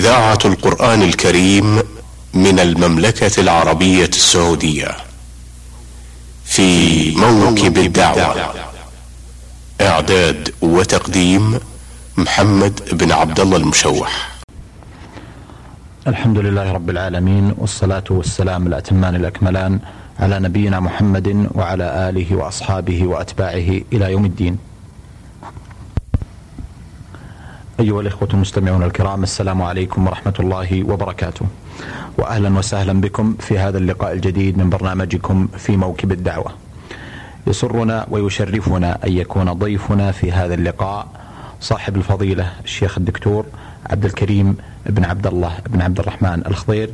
إذاعة 0.00 0.38
القرآن 0.44 1.02
الكريم 1.02 1.78
من 2.34 2.60
المملكة 2.60 3.40
العربية 3.40 4.06
السعودية 4.08 4.96
في 6.44 6.68
موكب 7.16 7.78
الدعوة. 7.78 8.54
إعداد 9.80 10.54
وتقديم 10.62 11.58
محمد 12.16 12.80
بن 12.92 13.12
عبد 13.12 13.40
الله 13.40 13.56
المشوح. 13.56 14.40
الحمد 16.06 16.38
لله 16.38 16.72
رب 16.72 16.90
العالمين 16.90 17.54
والصلاة 17.58 18.04
والسلام 18.10 18.66
الأتمان 18.66 19.14
الأكملان 19.14 19.78
على 20.20 20.38
نبينا 20.38 20.80
محمد 20.80 21.48
وعلى 21.54 22.08
آله 22.08 22.36
وأصحابه 22.36 23.06
وأتباعه 23.06 23.80
إلى 23.92 24.12
يوم 24.12 24.24
الدين. 24.24 24.58
أيها 27.80 28.00
الإخوة 28.00 28.28
المستمعون 28.34 28.82
الكرام 28.82 29.22
السلام 29.22 29.62
عليكم 29.62 30.06
ورحمة 30.06 30.34
الله 30.40 30.84
وبركاته. 30.84 31.46
وأهلا 32.18 32.58
وسهلا 32.58 33.00
بكم 33.00 33.34
في 33.40 33.58
هذا 33.58 33.78
اللقاء 33.78 34.12
الجديد 34.12 34.58
من 34.58 34.70
برنامجكم 34.70 35.48
في 35.58 35.76
موكب 35.76 36.12
الدعوة. 36.12 36.52
يسرنا 37.46 38.06
ويشرفنا 38.10 38.98
أن 39.04 39.12
يكون 39.12 39.52
ضيفنا 39.52 40.12
في 40.12 40.32
هذا 40.32 40.54
اللقاء 40.54 41.06
صاحب 41.60 41.96
الفضيلة 41.96 42.52
الشيخ 42.64 42.98
الدكتور 42.98 43.46
عبد 43.90 44.04
الكريم 44.04 44.56
بن 44.86 45.04
عبد 45.04 45.26
الله 45.26 45.52
بن 45.66 45.80
عبد 45.80 45.98
الرحمن 46.00 46.42
الخضير 46.46 46.90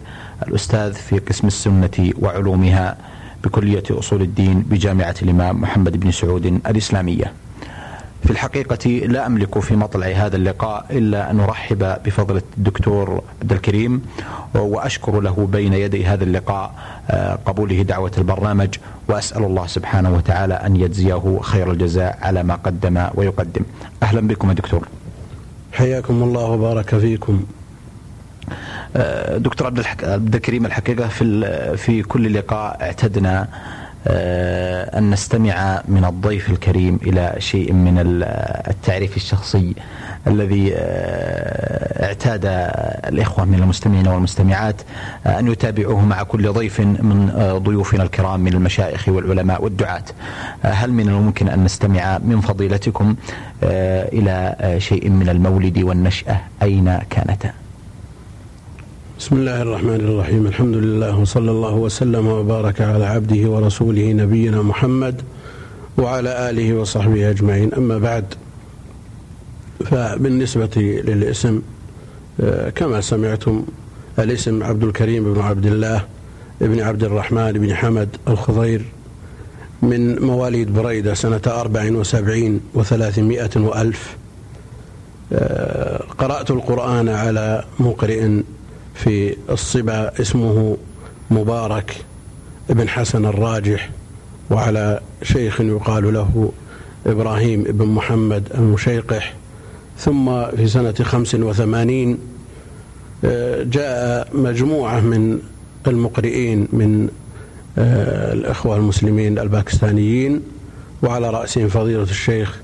الأستاذ 0.48 0.92
في 0.92 1.18
قسم 1.18 1.46
السنة 1.46 2.12
وعلومها 2.18 2.96
بكلية 3.44 3.84
أصول 3.90 4.22
الدين 4.22 4.60
بجامعة 4.60 5.14
الإمام 5.22 5.60
محمد 5.60 6.00
بن 6.00 6.10
سعود 6.10 6.46
الإسلامية. 6.46 7.32
في 8.26 8.32
الحقيقة 8.32 8.90
لا 8.90 9.26
أملك 9.26 9.58
في 9.58 9.76
مطلع 9.76 10.06
هذا 10.06 10.36
اللقاء 10.36 10.86
إلا 10.90 11.30
أن 11.30 11.40
أرحب 11.40 11.96
بفضلة 12.04 12.42
الدكتور 12.58 13.22
عبد 13.42 13.52
الكريم 13.52 14.02
وأشكر 14.54 15.20
له 15.20 15.48
بين 15.52 15.72
يدي 15.72 16.04
هذا 16.06 16.24
اللقاء 16.24 16.74
آه، 17.10 17.38
قبوله 17.46 17.82
دعوة 17.82 18.12
البرنامج 18.18 18.74
وأسأل 19.08 19.44
الله 19.44 19.66
سبحانه 19.66 20.14
وتعالى 20.14 20.54
أن 20.54 20.76
يجزيه 20.76 21.38
خير 21.42 21.70
الجزاء 21.72 22.18
على 22.22 22.42
ما 22.42 22.54
قدم 22.54 23.06
ويقدم. 23.14 23.62
أهلا 24.02 24.20
بكم 24.20 24.48
يا 24.48 24.54
دكتور. 24.54 24.88
حياكم 25.72 26.22
الله 26.22 26.44
وبارك 26.44 26.94
فيكم. 26.98 27.44
آه، 28.96 29.36
دكتور 29.38 29.66
عبد 30.02 30.34
الكريم 30.34 30.66
الحقيقة 30.66 31.08
في 31.08 31.76
في 31.76 32.02
كل 32.02 32.34
لقاء 32.34 32.82
اعتدنا 32.82 33.48
أن 34.06 35.10
نستمع 35.10 35.82
من 35.88 36.04
الضيف 36.04 36.50
الكريم 36.50 36.98
إلى 37.02 37.34
شيء 37.38 37.72
من 37.72 38.22
التعريف 38.68 39.16
الشخصي 39.16 39.74
الذي 40.26 40.72
آه، 40.74 42.06
اعتاد 42.06 42.42
الإخوة 43.06 43.44
من 43.44 43.54
المستمعين 43.54 44.08
والمستمعات 44.08 44.82
آه، 45.26 45.38
أن 45.38 45.46
يتابعوه 45.52 46.04
مع 46.04 46.22
كل 46.22 46.52
ضيف 46.52 46.80
من 46.80 47.32
ضيوفنا 47.64 48.02
الكرام 48.02 48.40
من 48.40 48.52
المشايخ 48.52 49.08
والعلماء 49.08 49.64
والدعاة 49.64 50.04
هل 50.62 50.92
من 50.92 51.08
الممكن 51.08 51.48
أن 51.48 51.64
نستمع 51.64 52.18
من 52.18 52.40
فضيلتكم 52.40 53.16
إلى 53.62 54.56
شيء 54.78 55.10
من 55.10 55.28
المولد 55.28 55.78
والنشأة 55.78 56.40
أين 56.62 56.98
كانتا؟ 57.10 57.65
بسم 59.18 59.36
الله 59.36 59.62
الرحمن 59.62 59.94
الرحيم 60.00 60.46
الحمد 60.46 60.76
لله 60.76 61.18
وصلى 61.18 61.50
الله 61.50 61.74
وسلم 61.74 62.26
وبارك 62.26 62.80
على 62.80 63.04
عبده 63.06 63.50
ورسوله 63.50 64.12
نبينا 64.12 64.62
محمد 64.62 65.22
وعلى 65.98 66.50
آله 66.50 66.74
وصحبه 66.74 67.30
أجمعين 67.30 67.74
أما 67.74 67.98
بعد 67.98 68.24
فبالنسبة 69.84 71.02
للاسم 71.06 71.62
كما 72.74 73.00
سمعتم 73.00 73.64
الاسم 74.18 74.62
عبد 74.62 74.82
الكريم 74.84 75.34
بن 75.34 75.40
عبد 75.40 75.66
الله 75.66 76.04
بن 76.60 76.80
عبد 76.80 77.04
الرحمن 77.04 77.52
بن 77.52 77.74
حمد 77.74 78.08
الخضير 78.28 78.82
من 79.82 80.22
مواليد 80.22 80.72
بريدة 80.74 81.14
سنة 81.14 81.40
أربع 81.46 81.90
وسبعين 81.92 82.60
وثلاثمائة 82.74 83.50
وألف 83.56 84.16
قرأت 86.18 86.50
القرآن 86.50 87.08
على 87.08 87.64
مقرئ 87.80 88.40
في 88.96 89.36
الصبا 89.50 90.20
اسمه 90.20 90.76
مبارك 91.30 91.96
ابن 92.70 92.88
حسن 92.88 93.26
الراجح 93.26 93.90
وعلى 94.50 95.00
شيخ 95.22 95.60
يقال 95.60 96.14
له 96.14 96.52
إبراهيم 97.06 97.62
بن 97.62 97.86
محمد 97.86 98.48
المشيقح. 98.54 99.34
ثم 99.98 100.46
في 100.50 100.66
سنة 100.66 100.94
خمس 101.02 101.34
وثمانين 101.34 102.18
آه، 103.24 103.62
جاء 103.62 104.28
مجموعة 104.36 105.00
من 105.00 105.38
المقرئين 105.86 106.68
من 106.72 107.08
آه، 107.78 108.32
الإخوة 108.32 108.76
المسلمين 108.76 109.38
الباكستانيين 109.38 110.42
وعلى 111.02 111.30
رأسهم 111.30 111.68
فضيلة 111.68 112.02
الشيخ 112.02 112.58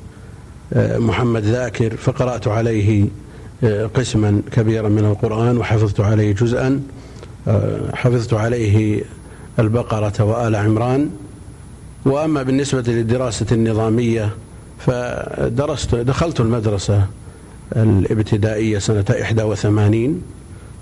آه، 0.73 0.99
محمد 0.99 1.43
ذاكر 1.43 1.97
فقرأت 1.97 2.49
عليه 2.49 3.05
قسما 3.95 4.43
كبيرا 4.53 4.89
من 4.89 5.05
القرآن 5.05 5.59
وحفظت 5.59 6.01
عليه 6.01 6.33
جزءا 6.33 6.83
آه، 7.49 7.95
حفظت 7.95 8.35
عليه 8.35 9.03
البقرة 9.59 10.25
وآل 10.25 10.57
عمران. 10.57 11.11
وأما 12.05 12.43
بالنسبة 12.43 12.83
للدراسة 12.87 13.47
النظامية 13.53 14.31
فدرست 14.79 15.95
دخلت 15.95 16.41
المدرسة 16.41 17.07
الابتدائية 17.77 18.79
سنة 18.79 19.05
81 19.11 20.23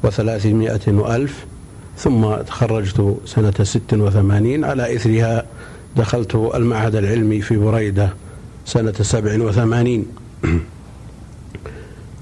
وثلاثمائة 0.02 0.80
وألف 0.88 1.44
ثم 1.98 2.34
تخرجت 2.34 3.16
سنة 3.26 3.50
86 3.50 4.64
على 4.64 4.96
إثرها 4.96 5.46
دخلت 5.96 6.34
المعهد 6.34 6.96
العلمي 6.96 7.40
في 7.40 7.56
بريدة 7.56 8.10
سنة 8.66 8.92
87 8.92 10.06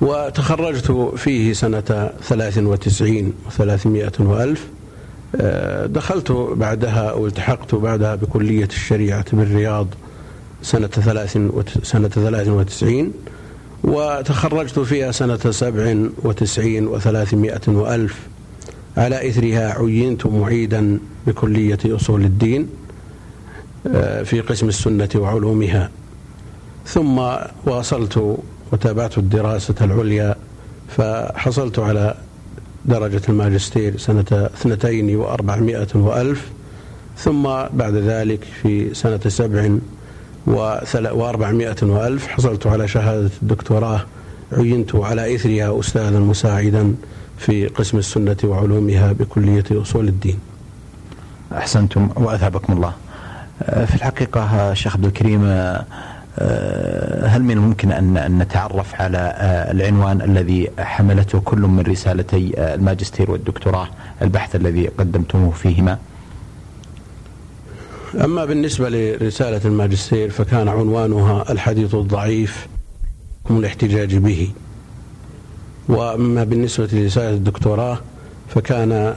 وتخرجت 0.01 0.93
فيه 1.17 1.53
سنة 1.53 2.11
ثلاث 2.23 2.59
وتسعين 2.59 3.33
وثلاثمائة 3.47 4.13
وألف. 4.21 4.67
آه، 5.37 5.87
دخلت 5.87 6.33
بعدها 6.33 7.11
أو 7.11 7.27
التحقت 7.27 7.75
بعدها 7.75 8.15
بكلية 8.15 8.65
الشريعة 8.65 9.25
بالرياض 9.33 9.87
سنة 10.63 10.87
ثلاث 10.87 11.39
سنة 11.83 12.09
ثلاث 12.09 12.49
وتسعين. 12.49 13.13
وتخرجت 13.85 14.79
فيها 14.79 15.13
سنة 15.13 15.51
سبع 15.51 15.97
وتسعين 16.25 16.87
وثلاثمائة 16.87 17.61
وألف. 17.69 18.19
على 18.97 19.29
إثرها 19.29 19.79
عينت 19.79 20.27
معيدا 20.27 20.99
بكلية 21.27 21.79
أصول 21.87 22.25
الدين 22.25 22.69
آه، 23.87 24.23
في 24.23 24.41
قسم 24.41 24.69
السنة 24.69 25.09
وعلومها. 25.17 25.91
ثم 26.87 27.19
واصلت 27.67 28.39
وتابعت 28.73 29.19
الدراسة 29.19 29.75
العليا 29.81 30.35
فحصلت 30.89 31.79
على 31.79 32.15
درجة 32.85 33.23
الماجستير 33.29 33.99
سنة 33.99 34.25
اثنتين 34.33 35.17
وأربعمائة 35.17 35.89
وألف 35.95 36.49
ثم 37.19 37.43
بعد 37.73 37.95
ذلك 37.95 38.45
في 38.63 38.95
سنة 38.95 39.21
سبع 39.29 39.71
وأربعمائة 41.13 41.77
وألف 41.83 42.27
حصلت 42.27 42.67
على 42.67 42.89
شهادة 42.89 43.31
الدكتوراه 43.43 44.01
عينت 44.53 44.95
على 44.95 45.35
إثرها 45.35 45.81
أستاذا 45.81 46.19
مساعدا 46.19 46.95
في 47.39 47.67
قسم 47.67 47.99
السنة 47.99 48.37
وعلومها 48.45 49.13
بكلية 49.13 49.65
أصول 49.73 50.09
الدين. 50.09 50.39
أحسنتم 51.53 52.09
وأثابكم 52.17 52.73
الله. 52.73 52.93
في 53.87 53.95
الحقيقة 53.95 54.75
شيخ 54.75 54.95
عبد 54.97 55.05
الكريم 55.05 55.45
هل 57.29 57.43
من 57.43 57.51
الممكن 57.51 57.93
أن 57.93 58.39
نتعرف 58.39 58.95
على 59.01 59.19
آه، 59.19 59.73
العنوان 59.73 60.23
الذي 60.23 60.71
حملته 60.79 61.41
كل 61.41 61.59
من 61.59 61.81
رسالتي 61.81 62.53
آه، 62.57 62.75
الماجستير 62.75 63.31
والدكتوراه 63.31 63.89
البحث 64.23 64.57
الذي 64.57 64.89
قدمتموه 64.89 65.51
فيهما؟ 65.51 65.99
أما 68.25 68.45
بالنسبة 68.45 68.89
لرسالة 68.89 69.61
الماجستير 69.65 70.31
فكان 70.31 70.69
عنوانها 70.69 71.53
الحديث 71.53 71.95
الضعيف 71.95 72.67
الاحتجاج 73.51 74.17
به. 74.17 74.51
وأما 75.89 76.45
بالنسبة 76.45 76.89
لرسالة 76.93 77.31
الدكتوراه 77.31 77.99
فكان 78.49 79.15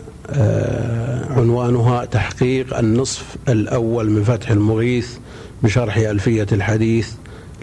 عنوانها 1.29 2.05
تحقيق 2.05 2.77
النصف 2.77 3.35
الأول 3.49 4.09
من 4.09 4.23
فتح 4.23 4.51
المغيث 4.51 5.17
بشرح 5.63 5.97
ألفية 5.97 6.47
الحديث 6.51 7.13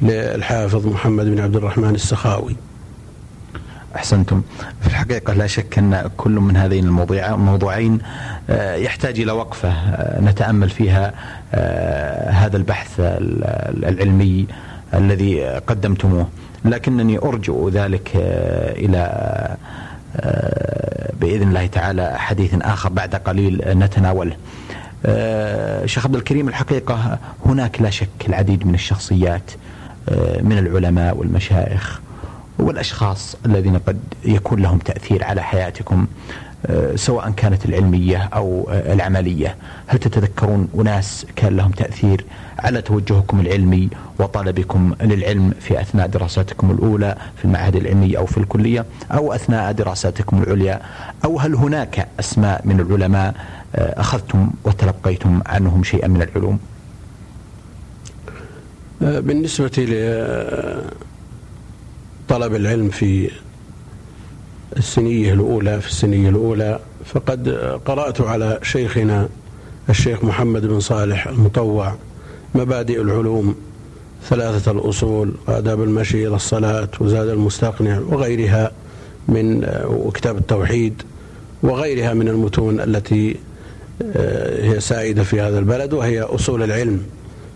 للحافظ 0.02 0.86
محمد 0.86 1.26
بن 1.26 1.40
عبد 1.40 1.56
الرحمن 1.56 1.94
السخاوي. 1.94 2.56
أحسنتم. 3.96 4.42
في 4.80 4.86
الحقيقة 4.86 5.32
لا 5.32 5.46
شك 5.46 5.78
أن 5.78 6.10
كل 6.16 6.30
من 6.30 6.56
هذين 6.56 6.84
الموضوعين 6.86 7.98
آه، 8.50 8.74
يحتاج 8.74 9.20
إلى 9.20 9.32
وقفة 9.32 9.68
آه، 9.68 10.20
نتأمل 10.20 10.70
فيها 10.70 11.12
آه، 11.54 12.30
هذا 12.30 12.56
البحث 12.56 12.94
العلمي 12.98 14.46
الذي 14.94 15.44
قدمتموه. 15.44 16.28
لكنني 16.64 17.18
أرجو 17.18 17.68
ذلك 17.68 18.10
إلى 18.76 19.56
بإذن 21.20 21.48
الله 21.48 21.66
تعالى 21.66 22.14
حديث 22.18 22.54
آخر 22.54 22.88
بعد 22.88 23.14
قليل 23.14 23.62
نتناوله. 23.66 24.36
آه، 25.06 25.86
شيخ 25.86 26.06
عبد 26.06 26.14
الكريم 26.14 26.48
الحقيقة 26.48 27.18
هناك 27.46 27.82
لا 27.82 27.90
شك 27.90 28.08
العديد 28.28 28.66
من 28.66 28.74
الشخصيات 28.74 29.50
آه، 30.08 30.42
من 30.42 30.58
العلماء 30.58 31.16
والمشايخ 31.16 32.00
والأشخاص 32.58 33.36
الذين 33.46 33.78
قد 33.78 34.00
يكون 34.24 34.60
لهم 34.60 34.78
تأثير 34.78 35.24
على 35.24 35.42
حياتكم 35.42 36.06
آه، 36.66 36.96
سواء 36.96 37.30
كانت 37.30 37.64
العلمية 37.64 38.28
أو 38.34 38.68
العملية، 38.70 39.56
هل 39.86 39.98
تتذكرون 39.98 40.68
أناس 40.74 41.26
كان 41.36 41.56
لهم 41.56 41.70
تأثير 41.70 42.24
على 42.58 42.82
توجهكم 42.82 43.40
العلمي 43.40 43.88
وطلبكم 44.18 44.94
للعلم 45.00 45.54
في 45.60 45.80
أثناء 45.80 46.06
دراساتكم 46.06 46.70
الأولى 46.70 47.16
في 47.36 47.44
المعهد 47.44 47.76
العلمي 47.76 48.18
أو 48.18 48.26
في 48.26 48.38
الكلية 48.38 48.84
أو 49.12 49.32
أثناء 49.32 49.72
دراساتكم 49.72 50.42
العليا؟ 50.42 50.80
أو 51.24 51.38
هل 51.38 51.54
هناك 51.54 52.08
أسماء 52.20 52.60
من 52.64 52.80
العلماء 52.80 53.34
آه، 53.74 54.00
أخذتم 54.00 54.50
وتلقيتم 54.64 55.40
عنهم 55.46 55.84
شيئا 55.84 56.08
من 56.08 56.22
العلوم؟ 56.22 56.58
آه، 59.02 59.20
بالنسبة 59.20 59.70
لطلب 62.28 62.54
العلم 62.54 62.88
في 62.88 63.30
السنية 64.76 65.32
الأولى 65.32 65.80
في 65.80 65.88
السنية 65.88 66.28
الأولى 66.28 66.80
فقد 67.04 67.48
قرأت 67.84 68.20
على 68.20 68.58
شيخنا 68.62 69.28
الشيخ 69.90 70.24
محمد 70.24 70.66
بن 70.66 70.80
صالح 70.80 71.26
المطوع 71.26 71.94
مبادئ 72.54 73.00
العلوم 73.02 73.54
ثلاثة 74.28 74.70
الأصول 74.70 75.34
وآداب 75.46 75.82
المشي 75.82 76.26
إلى 76.26 76.36
الصلاة 76.36 76.88
وزاد 77.00 77.28
المستقنع 77.28 77.98
وغيرها 77.98 78.72
من 79.28 79.68
وكتاب 79.84 80.38
التوحيد 80.38 81.02
وغيرها 81.62 82.14
من 82.14 82.28
المتون 82.28 82.80
التي 82.80 83.30
آه، 83.30 83.47
هي 84.60 84.80
سائدة 84.80 85.22
في 85.22 85.40
هذا 85.40 85.58
البلد 85.58 85.92
وهي 85.92 86.20
أصول 86.20 86.62
العلم. 86.62 87.02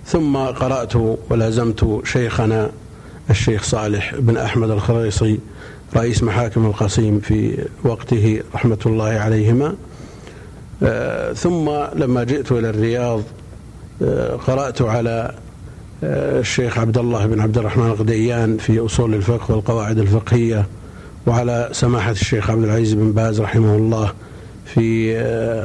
ثم 0.07 0.37
قرأت 0.37 0.93
ولازمت 1.31 2.01
شيخنا 2.05 2.71
الشيخ 3.31 3.63
صالح 3.63 4.15
بن 4.19 4.37
أحمد 4.37 4.71
الخريصي 4.71 5.39
رئيس 5.97 6.23
محاكم 6.23 6.67
القصيم 6.67 7.21
في 7.21 7.65
وقته 7.85 8.43
رحمة 8.55 8.79
الله 8.87 9.05
عليهما. 9.09 9.75
آه، 10.83 11.33
ثم 11.33 11.71
لما 11.95 12.25
جئت 12.25 12.53
إلى 12.53 12.71
الرياض 12.71 13.23
آه، 14.03 14.37
قرأت 14.37 14.83
على 14.83 15.35
آه، 16.05 16.41
الشيخ 16.41 16.79
عبد 16.79 16.99
الله 16.99 17.27
بن 17.27 17.41
عبد 17.41 17.59
الرحمن 17.59 17.87
الغديان 17.87 18.57
في 18.57 18.81
أصول 18.81 19.15
الفقه 19.15 19.55
والقواعد 19.55 19.99
الفقهية 19.99 20.67
وعلى 21.27 21.69
سماحة 21.73 22.11
الشيخ 22.11 22.51
عبد 22.51 22.65
العزيز 22.65 22.93
بن 22.93 23.13
باز 23.13 23.41
رحمه 23.41 23.77
الله. 23.77 24.13
في 24.75 25.17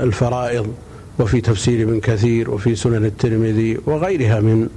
الفرائض 0.04 0.68
وفي 1.20 1.42
تفسير 1.42 1.82
ابن 1.82 2.00
كثير 2.00 2.52
وفي 2.52 2.76
سنن 2.76 3.06
الترمذي 3.06 3.78
وغيرها 3.86 4.40
من 4.40 4.70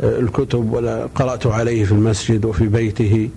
الكتب 0.00 0.74
قرأت 1.14 1.46
عليه 1.46 1.84
في 1.84 1.92
المسجد 1.92 2.44
وفي 2.44 2.66
بيته. 2.66 3.28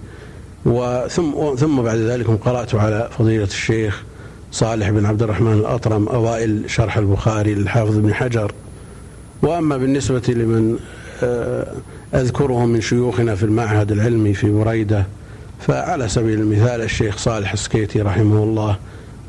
وثم 0.66 1.56
ثم 1.58 1.82
بعد 1.82 1.98
ذلك 1.98 2.30
قرأت 2.30 2.76
على 2.76 3.10
فضيلة 3.18 3.44
الشيخ 3.44 4.04
صالح 4.52 4.90
بن 4.90 5.06
عبد 5.06 5.24
الرحمن 5.24 5.54
الأطرم 5.54 6.08
أوائل 6.08 6.64
شرح 6.68 6.98
البخاري 6.98 7.54
للحافظ 7.54 7.98
بن 7.98 8.14
حجر. 8.14 8.52
وأما 9.42 9.78
بالنسبة 9.78 10.24
لمن 10.28 10.78
آه، 11.24 11.76
أذكره 12.14 12.66
من 12.66 12.82
شيوخنا 12.82 13.36
في 13.36 13.44
المعهد 13.44 13.92
العلمي 13.92 14.34
في 14.34 14.52
بريدة 14.52 15.06
فعلى 15.60 16.10
سبيل 16.10 16.40
المثال 16.40 16.82
الشيخ 16.82 17.18
صالح 17.18 17.54
السكيتي 17.54 18.02
رحمه 18.02 18.44
الله 18.44 18.78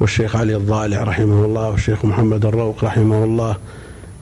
والشيخ 0.00 0.36
علي 0.36 0.56
الضالع 0.56 1.02
رحمه 1.02 1.44
الله 1.44 1.70
والشيخ 1.70 2.04
محمد 2.04 2.46
الروق 2.46 2.84
رحمه 2.84 3.24
الله 3.24 3.56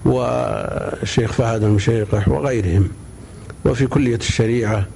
والشيخ 0.05 1.33
فهد 1.33 1.63
المشيقح 1.63 2.29
وغيرهم. 2.29 2.89
وفي 3.65 3.87
كلية 3.87 4.17
الشريعة 4.17 4.87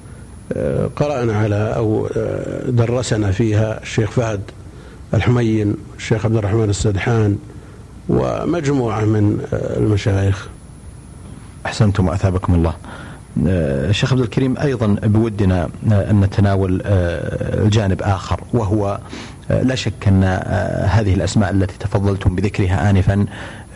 آه، 0.52 0.90
قرأنا 0.96 1.36
على 1.38 1.74
أو 1.76 2.08
آه، 2.16 2.70
درسنا 2.70 3.32
فيها 3.32 3.82
الشيخ 3.82 4.10
فهد 4.10 4.40
الحمين 5.14 5.74
الشيخ 5.96 6.24
عبد 6.24 6.36
الرحمن 6.36 6.70
السدحان 6.70 7.38
ومجموعة 8.08 9.04
من 9.04 9.46
آه، 9.52 9.76
المشايخ. 9.76 10.48
أحسنتم 11.66 12.08
وأثابكم 12.08 12.54
الله. 12.54 12.74
الشيخ 13.46 14.12
عبد 14.12 14.22
الكريم 14.22 14.58
أيضا 14.58 14.86
بودنا 15.02 15.68
أن 15.86 16.20
نتناول 16.20 16.82
الجانب 16.84 18.02
آخر 18.02 18.40
وهو 18.52 18.98
لا 19.50 19.74
شك 19.74 20.08
أن 20.08 20.24
هذه 20.88 21.14
الأسماء 21.14 21.50
التي 21.50 21.78
تفضلتم 21.78 22.34
بذكرها 22.34 22.90
آنفا 22.90 23.26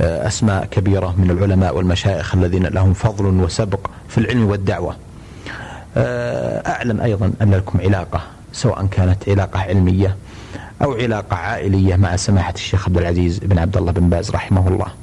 أسماء 0.00 0.64
كبيرة 0.64 1.14
من 1.18 1.30
العلماء 1.30 1.76
والمشايخ 1.76 2.34
الذين 2.34 2.66
لهم 2.66 2.92
فضل 2.92 3.26
وسبق 3.26 3.86
في 4.08 4.18
العلم 4.18 4.44
والدعوة. 4.46 4.96
آه، 5.96 6.68
أعلم 6.68 7.00
أيضا 7.00 7.32
أن 7.42 7.50
لكم 7.50 7.80
علاقة 7.80 8.20
سواء 8.52 8.86
كانت 8.86 9.28
علاقة 9.28 9.60
علمية 9.60 10.16
أو 10.82 10.92
علاقة 10.92 11.36
عائلية 11.36 11.96
مع 11.96 12.16
سماحة 12.16 12.54
الشيخ 12.54 12.88
عبد 12.88 12.98
العزيز 12.98 13.38
بن 13.38 13.58
عبد 13.58 13.76
الله 13.76 13.92
بن 13.92 14.08
باز 14.08 14.30
رحمه 14.30 14.68
الله. 14.68 14.86
آه، 14.86 15.01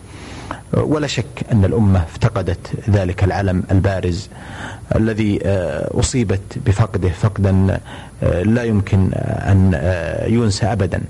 ولا 0.73 1.07
شك 1.07 1.25
أن 1.51 1.65
الأمة 1.65 2.03
افتقدت 2.03 2.89
ذلك 2.89 3.23
العلم 3.23 3.63
البارز 3.71 4.29
الذي 4.95 5.39
آه، 5.43 5.99
أصيبت 5.99 6.41
بفقده 6.65 7.09
فقدا 7.09 7.79
لا 8.43 8.63
يمكن 8.63 9.09
أن 9.13 9.81
ينسى 10.27 10.65
أبدا 10.65 11.01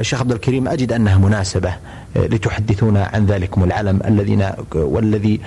شيخ 0.00 0.20
عبد 0.20 0.32
الكريم 0.32 0.68
أجد 0.68 0.92
أنها 0.92 1.18
مناسبة 1.18 1.72
لتحدثونا 2.16 3.10
عن 3.14 3.26
ذلكم 3.26 3.64
العلم 3.64 4.00
الذين 4.04 4.50
والذي 4.74 5.40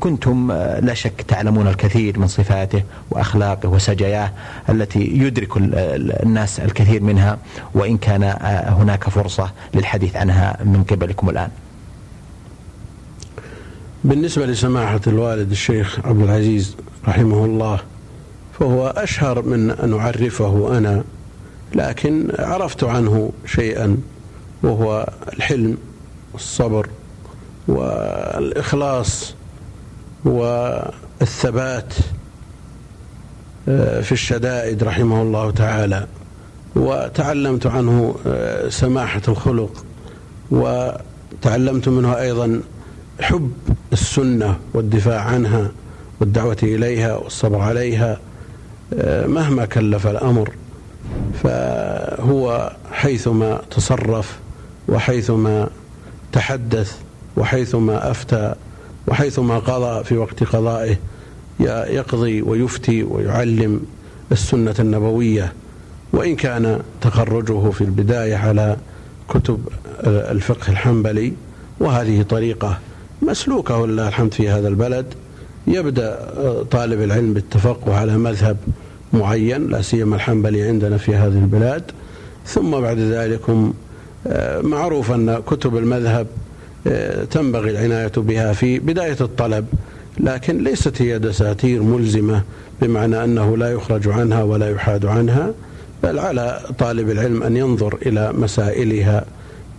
كنتم 0.00 0.52
لا 0.80 0.94
شك 0.94 1.22
تعلمون 1.28 1.68
الكثير 1.68 2.18
من 2.18 2.26
صفاته 2.26 2.82
وأخلاقه 3.10 3.68
وسجاياه 3.68 4.30
التي 4.68 5.00
يدرك 5.00 5.48
الناس 5.56 6.60
الكثير 6.60 7.02
منها 7.02 7.38
وإن 7.74 7.98
كان 7.98 8.22
هناك 8.80 9.04
فرصة 9.04 9.50
للحديث 9.74 10.16
عنها 10.16 10.56
من 10.64 10.84
قبلكم 10.84 11.30
الآن. 11.30 11.48
بالنسبة 14.04 14.46
لسماحة 14.46 15.00
الوالد 15.06 15.50
الشيخ 15.50 15.98
عبد 16.04 16.22
العزيز 16.22 16.76
رحمه 17.08 17.44
الله 17.44 17.80
فهو 18.60 18.88
أشهر 18.88 19.42
من 19.42 19.70
أن 19.70 19.94
أعرفه 19.94 20.78
أنا 20.78 21.04
لكن 21.74 22.32
عرفت 22.38 22.84
عنه 22.84 23.32
شيئا 23.46 23.96
وهو 24.62 25.08
الحلم 25.32 25.76
والصبر 26.32 26.88
والإخلاص 27.68 29.34
والثبات 30.24 31.94
آه، 33.68 34.00
في 34.00 34.12
الشدائد 34.12 34.84
رحمه 34.84 35.22
الله 35.22 35.50
تعالى. 35.50 36.06
وتعلمت 36.76 37.66
عنه 37.66 38.14
آه، 38.26 38.68
سماحة 38.68 39.22
الخلق 39.28 39.84
وتعلمت 40.50 41.88
منه 41.88 42.18
أيضا 42.18 42.60
حب 43.20 43.52
السنة 43.92 44.56
والدفاع 44.74 45.20
عنها 45.20 45.70
والدعوة 46.20 46.56
إليها 46.62 47.16
والصبر 47.16 47.58
عليها 47.58 48.18
آه، 48.94 49.26
مهما 49.26 49.64
كلف 49.64 50.06
الأمر 50.06 50.52
فهو 51.42 52.72
حيثما 52.92 53.60
تصرف 53.70 54.38
وحيثما 54.88 55.68
تحدث 56.32 56.98
وحيثما 57.36 58.10
أفتى 58.10 58.54
وحيثما 59.06 59.58
قضى 59.58 60.04
في 60.04 60.16
وقت 60.16 60.44
قضائه 60.44 60.96
يقضي 61.60 62.42
ويفتي 62.42 63.02
ويعلم 63.02 63.80
السنة 64.32 64.74
النبوية 64.78 65.52
وإن 66.12 66.36
كان 66.36 66.80
تخرجه 67.00 67.70
في 67.70 67.80
البداية 67.80 68.36
على 68.36 68.76
كتب 69.28 69.68
الفقه 70.06 70.70
الحنبلي 70.70 71.32
وهذه 71.80 72.22
طريقة 72.22 72.78
مسلوكة 73.22 73.76
ولله 73.76 74.08
الحمد 74.08 74.34
في 74.34 74.48
هذا 74.48 74.68
البلد. 74.68 75.06
يبدأ 75.66 76.18
طالب 76.70 77.02
العلم 77.02 77.34
بالتفقه 77.34 77.94
على 77.96 78.18
مذهب 78.18 78.56
معين 79.12 79.66
لا 79.66 79.82
سيما 79.82 80.16
الحنبلي 80.16 80.62
عندنا 80.62 80.96
في 80.96 81.14
هذه 81.14 81.38
البلاد. 81.38 81.82
ثم 82.46 82.70
بعد 82.70 82.98
ذلك 82.98 83.40
آه، 84.26 84.60
معروف 84.60 85.12
أن 85.12 85.42
كتب 85.46 85.76
المذهب 85.76 86.26
آه، 86.86 87.24
تنبغي 87.24 87.70
العناية 87.70 88.12
بها 88.16 88.52
في 88.52 88.78
بداية 88.78 89.16
الطلب 89.20 89.66
لكن 90.20 90.64
ليست 90.64 91.02
هي 91.02 91.18
دساتير 91.18 91.82
ملزمة 91.82 92.42
بمعنى 92.82 93.24
أنه 93.24 93.56
لا 93.56 93.72
يخرج 93.72 94.08
عنها 94.08 94.42
ولا 94.42 94.70
يحاد 94.70 95.06
عنها 95.06 95.52
بل 96.02 96.18
على 96.18 96.60
طالب 96.78 97.10
العلم 97.10 97.42
أن 97.42 97.56
ينظر 97.56 97.98
إلى 98.06 98.32
مسائلها 98.32 99.24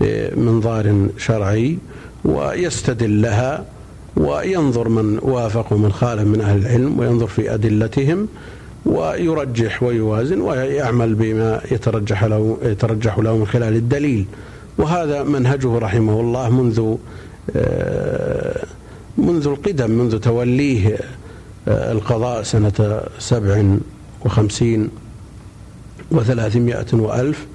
بمنظار 0.01 1.08
شرعي. 1.17 1.77
ويستدل 2.25 3.21
لها 3.21 3.65
وينظر 4.17 4.89
من 4.89 5.19
وافق 5.21 5.73
ومن 5.73 5.91
خالف 5.91 6.21
من 6.21 6.41
أهل 6.41 6.57
العلم 6.57 6.99
وينظر 6.99 7.27
في 7.27 7.53
أدلتهم 7.53 8.27
ويرجح 8.85 9.83
ويوازن 9.83 10.41
ويعمل 10.41 11.15
بما 11.15 11.61
يترجح 11.71 12.23
له 12.23 12.57
يترجح 12.63 13.19
له 13.19 13.38
من 13.38 13.47
خلال 13.47 13.75
الدليل. 13.75 14.25
وهذا 14.77 15.23
منهجه 15.23 15.77
رحمه 15.77 16.19
الله 16.19 16.49
منذ 16.49 16.95
آه، 17.55 18.65
منذ 19.17 19.47
القدم 19.47 19.91
منذ 19.91 20.19
توليه 20.19 20.97
آه، 21.67 21.91
القضاء 21.91 22.43
سنة 22.43 23.01
سبع 23.19 23.63
وخمسين 24.25 24.89
وثلاثمائة 26.11 26.93
وألف. 26.93 27.45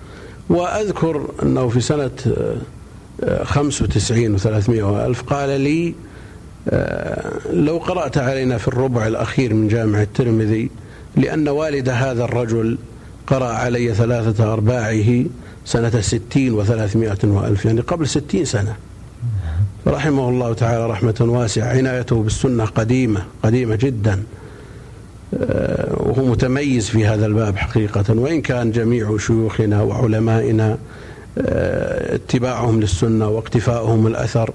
وأذكر 0.50 1.30
أنه 1.42 1.68
في 1.68 1.80
سنة 1.80 2.10
آه، 3.22 3.44
خمس 3.44 3.82
وتسعين 3.82 4.34
وثلاثمائة 4.34 4.82
وألف 4.82 5.22
قال 5.22 5.60
لي 5.60 5.94
لو 7.52 7.78
قرأت 7.78 8.18
علينا 8.18 8.58
في 8.58 8.68
الربع 8.68 9.06
الأخير 9.06 9.54
من 9.54 9.68
جامع 9.68 10.02
الترمذي 10.02 10.70
لأن 11.16 11.48
والد 11.48 11.88
هذا 11.88 12.24
الرجل 12.24 12.78
قرأ 13.26 13.48
علي 13.48 13.94
ثلاثة 13.94 14.52
أرباعه 14.52 15.24
سنة 15.64 16.00
ستين 16.00 16.52
وثلاثمائة 16.52 17.18
وألف 17.24 17.64
يعني 17.64 17.80
قبل 17.80 18.08
ستين 18.08 18.44
سنة. 18.44 18.76
رحمه 19.86 20.28
الله 20.28 20.52
تعالى 20.52 20.86
رحمة 20.86 21.14
واسعة 21.20 21.68
عنايته 21.68 22.22
بالسنة 22.22 22.64
قديمة 22.64 23.24
قديمة 23.42 23.76
جدا. 23.76 24.22
آه، 25.34 26.02
وهو 26.02 26.24
متميز 26.24 26.88
في 26.88 27.06
هذا 27.06 27.26
الباب 27.26 27.56
حقيقة. 27.56 28.14
وإن 28.14 28.40
كان 28.40 28.70
جميع 28.70 29.18
شيوخنا 29.18 29.82
وعلمائنا 29.82 30.72
آه، 30.72 30.78
اتباعهم 31.36 32.80
للسنة 32.80 33.28
واقتفاؤهم 33.28 34.06
الأثر. 34.06 34.50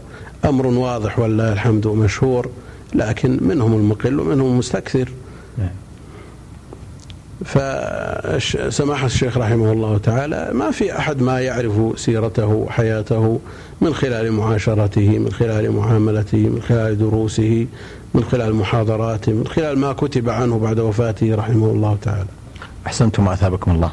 أمر 0.46 0.68
واضح 0.68 1.20
والله 1.20 1.54
الحمد 1.54 1.86
ومشهور 1.86 2.50
لكن 2.94 3.38
منهم 3.42 3.74
المقل 3.74 4.20
ومنهم 4.20 4.52
المستكثر. 4.52 5.10
نعم. 5.58 5.70
فسماحة 7.46 9.06
الشيخ 9.06 9.38
رحمه 9.38 9.72
الله 9.72 9.98
تعالى 9.98 10.50
ما 10.54 10.72
في 10.72 10.98
أحد 10.98 11.22
ما 11.22 11.40
يعرف 11.40 12.00
سيرته 12.00 12.46
وحياته 12.46 13.40
من 13.82 13.94
خلال 13.94 14.32
معاشرته 14.32 15.20
من 15.20 15.32
خلال 15.32 15.72
معاملته 15.72 16.38
من 16.38 16.62
خلال 16.62 16.98
دروسه 16.98 17.68
من 18.14 18.24
خلال 18.24 18.56
محاضراته 18.56 19.34
من 19.34 19.48
خلال 19.48 19.80
ما 19.80 19.94
كتب 19.94 20.30
عنه 20.30 20.60
بعد 20.60 20.80
وفاته 20.80 21.36
رحمه 21.36 21.66
الله 21.66 21.98
تعالى. 22.02 22.39
أحسنتم 22.88 23.28
وأثابكم 23.28 23.72
الله. 23.72 23.92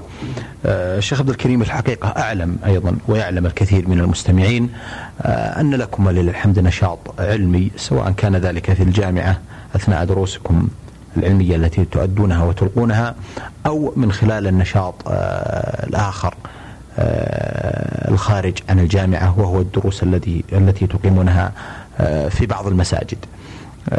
آه، 0.66 0.99
الشيخ 0.99 1.21
عبد 1.21 1.28
الكريم 1.31 1.62
الحقيقة 1.62 2.09
أعلم 2.09 2.59
أيضا 2.66 2.97
ويعلم 3.09 3.47
الكثير 3.47 3.88
من 3.88 4.00
المستمعين 4.00 4.71
آه، 5.23 5.61
أن 5.61 5.75
لكم 5.75 6.07
ولله 6.07 6.31
الحمد 6.31 6.59
نشاط 6.59 6.99
علمي 7.19 7.71
سواء 7.76 8.11
كان 8.11 8.37
ذلك 8.37 8.73
في 8.73 8.83
الجامعة 8.83 9.38
أثناء 9.76 10.05
دروسكم 10.05 10.69
العلمية 11.16 11.57
التي 11.57 11.85
تؤدونها 11.85 12.45
وتلقونها 12.45 13.14
أو 13.66 13.93
من 13.97 14.12
خلال 14.12 14.47
النشاط 14.47 14.95
آه، 15.09 15.87
الآخر 15.87 16.35
الخارج 18.09 18.59
عن 18.69 18.78
الجامعة 18.78 19.40
وهو 19.40 19.61
الدروس 19.61 20.02
التي 20.02 20.45
التي 20.52 20.87
تقيمونها 20.87 21.52
في 22.28 22.47
بعض 22.47 22.66
المساجد. 22.66 23.19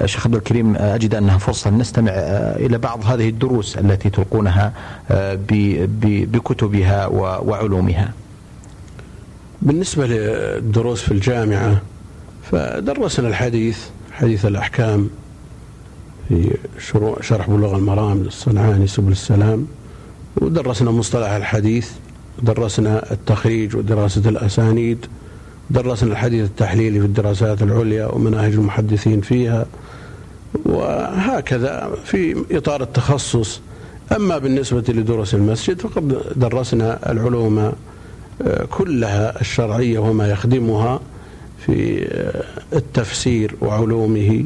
شيخ 0.06 0.26
عبد 0.28 0.36
الكريم 0.36 0.76
أجد 0.76 1.16
أنها 1.16 1.38
فرصة 1.38 1.70
نستمع 1.70 2.12
إلى 2.56 2.78
بعض 2.78 3.06
هذه 3.06 3.30
الدروس 3.30 3.78
التي 3.78 4.10
تلقونها 4.10 4.74
بكتبها 6.32 7.08
وعلومها. 7.42 8.14
بالنسبة 9.62 10.08
للدروس 10.08 11.02
في 11.02 11.12
الجامعة 11.12 11.82
فدرسنا 12.52 13.28
الحديث 13.28 13.80
حديث 14.12 14.46
الأحكام 14.46 15.10
في 16.30 16.58
شرح 17.22 17.50
بلوغ 17.50 17.76
المرام 17.76 18.24
للصنعاني 18.24 18.88
سبل 18.88 19.12
السلام 19.12 19.68
ودرسنا 20.42 20.92
مصطلح 20.92 21.30
الحديث 21.30 21.92
ودرسنا 22.42 23.12
التخريج 23.12 23.76
ودراسة 23.76 24.30
الأسانيد 24.30 25.06
درسنا 25.70 26.12
الحديث 26.12 26.46
التحليلي 26.46 27.00
في 27.00 27.06
الدراسات 27.06 27.62
العليا 27.62 28.06
ومناهج 28.06 28.54
المحدثين 28.54 29.22
فيها 29.22 29.66
وهكذا 30.66 31.92
في 32.06 32.46
إطار 32.52 32.82
التخصص. 32.82 33.62
أما 34.16 34.38
بالنسبة 34.38 34.84
لدروس 34.90 35.34
المسجد 35.34 35.82
فقد 35.82 36.18
درسنا 36.36 37.12
العلوم 37.12 37.60
آه، 37.60 38.66
كلها 38.70 39.42
الشرعية 39.42 40.00
وما 40.00 40.30
يخدمها 40.32 41.00
في 41.66 42.08
آه، 42.12 42.44
التفسير 42.74 43.56
وعلومه 43.62 44.46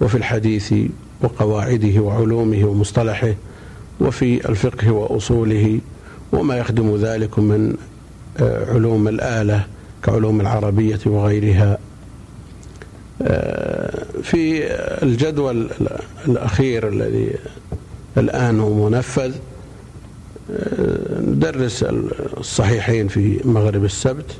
وفي 0.00 0.14
الحديث 0.14 0.74
وقواعده 1.22 2.00
وعلومه 2.00 2.64
ومصطلحه 2.64 3.34
وفي 4.00 4.48
الفقه 4.48 4.90
وأصوله 4.90 5.80
وما 6.32 6.56
يخدم 6.56 6.96
ذلك 6.96 7.38
من 7.38 7.76
آه، 8.40 8.72
علوم 8.74 9.08
الآلة. 9.08 9.66
كعلوم 10.02 10.40
العربية 10.40 11.00
وغيرها. 11.06 11.78
آه، 13.22 14.04
في 14.22 14.66
الجدول 15.02 15.70
الأخير 16.28 16.88
الذي 16.88 17.32
الآن 18.18 18.60
هو 18.60 18.88
منفذ 18.88 19.34
آه، 20.50 21.20
ندرس 21.20 21.82
الصحيحين 22.38 23.08
في 23.08 23.40
مغرب 23.44 23.84
السبت 23.84 24.36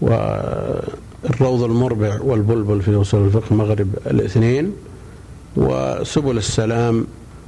والروض 0.00 1.62
المربع 1.62 2.20
والبلبل 2.20 2.82
في 2.82 2.94
وصول 2.94 3.24
الفقه 3.24 3.54
مغرب 3.54 3.88
الاثنين 4.06 4.72
وسبل 5.56 6.36
السلام 6.38 7.06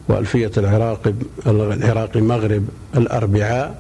وألفية 0.09 0.51
العراق 0.57 1.13
العراقي 1.47 2.21
مغرب 2.21 2.65
الأربعاء 2.97 3.79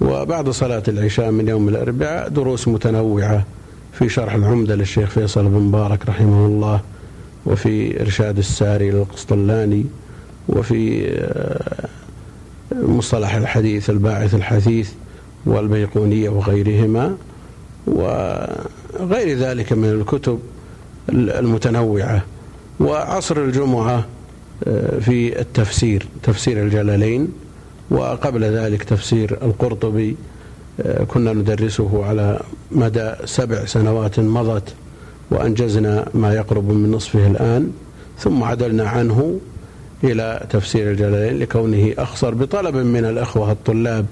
وبعد 0.00 0.50
صلاة 0.50 0.82
العشاء 0.88 1.30
من 1.30 1.48
يوم 1.48 1.68
الأربعاء 1.68 2.28
دروس 2.28 2.68
متنوعة 2.68 3.44
في 3.92 4.08
شرح 4.08 4.34
العمدة 4.34 4.74
للشيخ 4.74 5.10
فيصل 5.10 5.44
بن 5.44 5.58
مبارك 5.58 6.08
رحمه 6.08 6.46
الله 6.46 6.80
وفي 7.46 8.00
إرشاد 8.00 8.38
الساري 8.38 8.90
للقسطلاني 8.90 9.84
وفي 10.48 11.08
آه، 11.10 11.88
مصطلح 12.72 13.34
الحديث 13.34 13.90
الباعث 13.90 14.34
الحثيث 14.34 14.90
والبيقونية 15.46 16.28
وغيرهما 16.28 17.16
وغير 17.86 19.38
ذلك 19.38 19.72
من 19.72 19.88
الكتب 19.88 20.38
المتنوعة. 21.08 22.22
وعصر 22.80 23.36
الجمعة 23.36 24.06
آه، 24.66 24.98
في 24.98 25.40
التفسير 25.40 26.06
تفسير 26.22 26.62
الجلالين 26.62 27.28
وقبل 27.90 28.44
ذلك 28.44 28.82
تفسير 28.82 29.38
القرطبي 29.42 30.16
آه، 30.80 31.04
كنا 31.04 31.32
ندرسه 31.32 32.04
على 32.04 32.40
مدى 32.70 33.12
سبع 33.24 33.64
سنوات 33.64 34.20
مضت 34.20 34.74
وأنجزنا 35.30 36.08
ما 36.14 36.34
يقرب 36.34 36.70
من 36.70 36.90
نصفه 36.90 37.26
الآن 37.26 37.70
ثم 38.18 38.42
عدلنا 38.42 38.88
عنه 38.88 39.38
إلى 40.04 40.46
تفسير 40.50 40.90
الجلالين 40.90 41.38
لكونه 41.38 41.94
أخصر 41.98 42.34
بطلب 42.34 42.76
من 42.76 43.04
الأخوة 43.04 43.52
الطلاب 43.52 44.06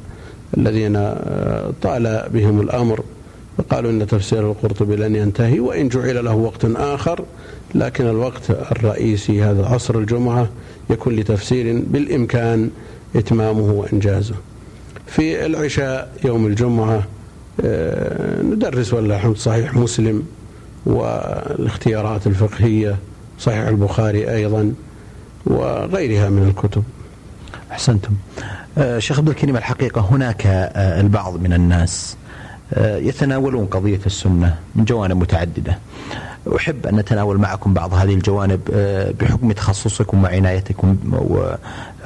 الذين 0.57 0.97
آه، 0.97 1.73
طال 1.83 2.25
بهم 2.35 2.61
الأمر 2.61 3.05
فقالوا 3.59 3.91
إن 3.91 4.07
تفسير 4.07 4.50
القرطبي 4.50 4.97
لن 4.97 5.17
ينتهي 5.17 5.61
وإن 5.61 5.88
جعل 5.88 6.25
له 6.25 6.35
وقت 6.35 6.64
آخر 6.64 7.25
لكن 7.75 8.07
الوقت 8.07 8.50
الرئيسي 8.50 9.43
هذا 9.43 9.67
عصر 9.67 9.99
الجمعة 9.99 10.49
يكون 10.91 11.17
لتفسير 11.17 11.83
بالإمكان 11.87 12.71
إتمامه 13.16 13.73
وإنجازه. 13.73 14.35
في 15.07 15.47
العشاء 15.47 16.12
يوم 16.25 16.47
الجمعة 16.47 17.02
آه، 17.64 18.42
ندرس 18.42 18.92
ولا 18.95 19.16
الحمد 19.16 19.37
صحيح 19.37 19.75
مسلم 19.75 20.23
والاختيارات 20.87 22.26
الفقهية 22.26 22.97
صحيح 23.38 23.66
البخاري 23.66 24.31
أيضا 24.35 24.73
وغيرها 25.47 26.31
من 26.31 26.49
الكتب. 26.49 26.83
أحسنتم. 27.73 28.12
آه، 28.78 28.99
شيخ 28.99 29.19
عبد 29.19 29.28
الكريم 29.28 29.57
الحقيقة 29.57 30.00
هناك 30.00 30.47
آه، 30.47 31.00
البعض 31.00 31.42
من 31.42 31.52
الناس 31.52 32.16
يتناولون 32.81 33.66
قضية 33.66 34.00
السنة 34.07 34.57
من 34.75 34.85
جوانب 34.85 35.16
متعددة. 35.16 35.78
أحب 36.49 36.87
أن 36.87 36.97
نتناول 36.97 37.39
معكم 37.39 37.75
بعض 37.75 37.95
هذه 37.95 38.15
الجوانب 38.15 38.61
آه، 38.75 39.11
بحكم 39.21 39.53
تخصصكم 39.53 40.25
وعنايتكم 40.25 40.97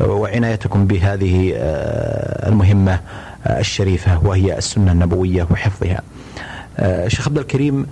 وعنايتكم 0.01 0.87
بهذه 0.87 1.53
آه، 1.57 2.49
المهمة 2.49 3.01
آه، 3.47 3.61
الشريفة 3.61 4.27
وهي 4.27 4.59
السنة 4.59 4.93
النبوية 4.93 5.47
وحفظها. 5.51 6.03
شيخ 7.09 7.29
عبد 7.29 7.39
الكريم 7.39 7.87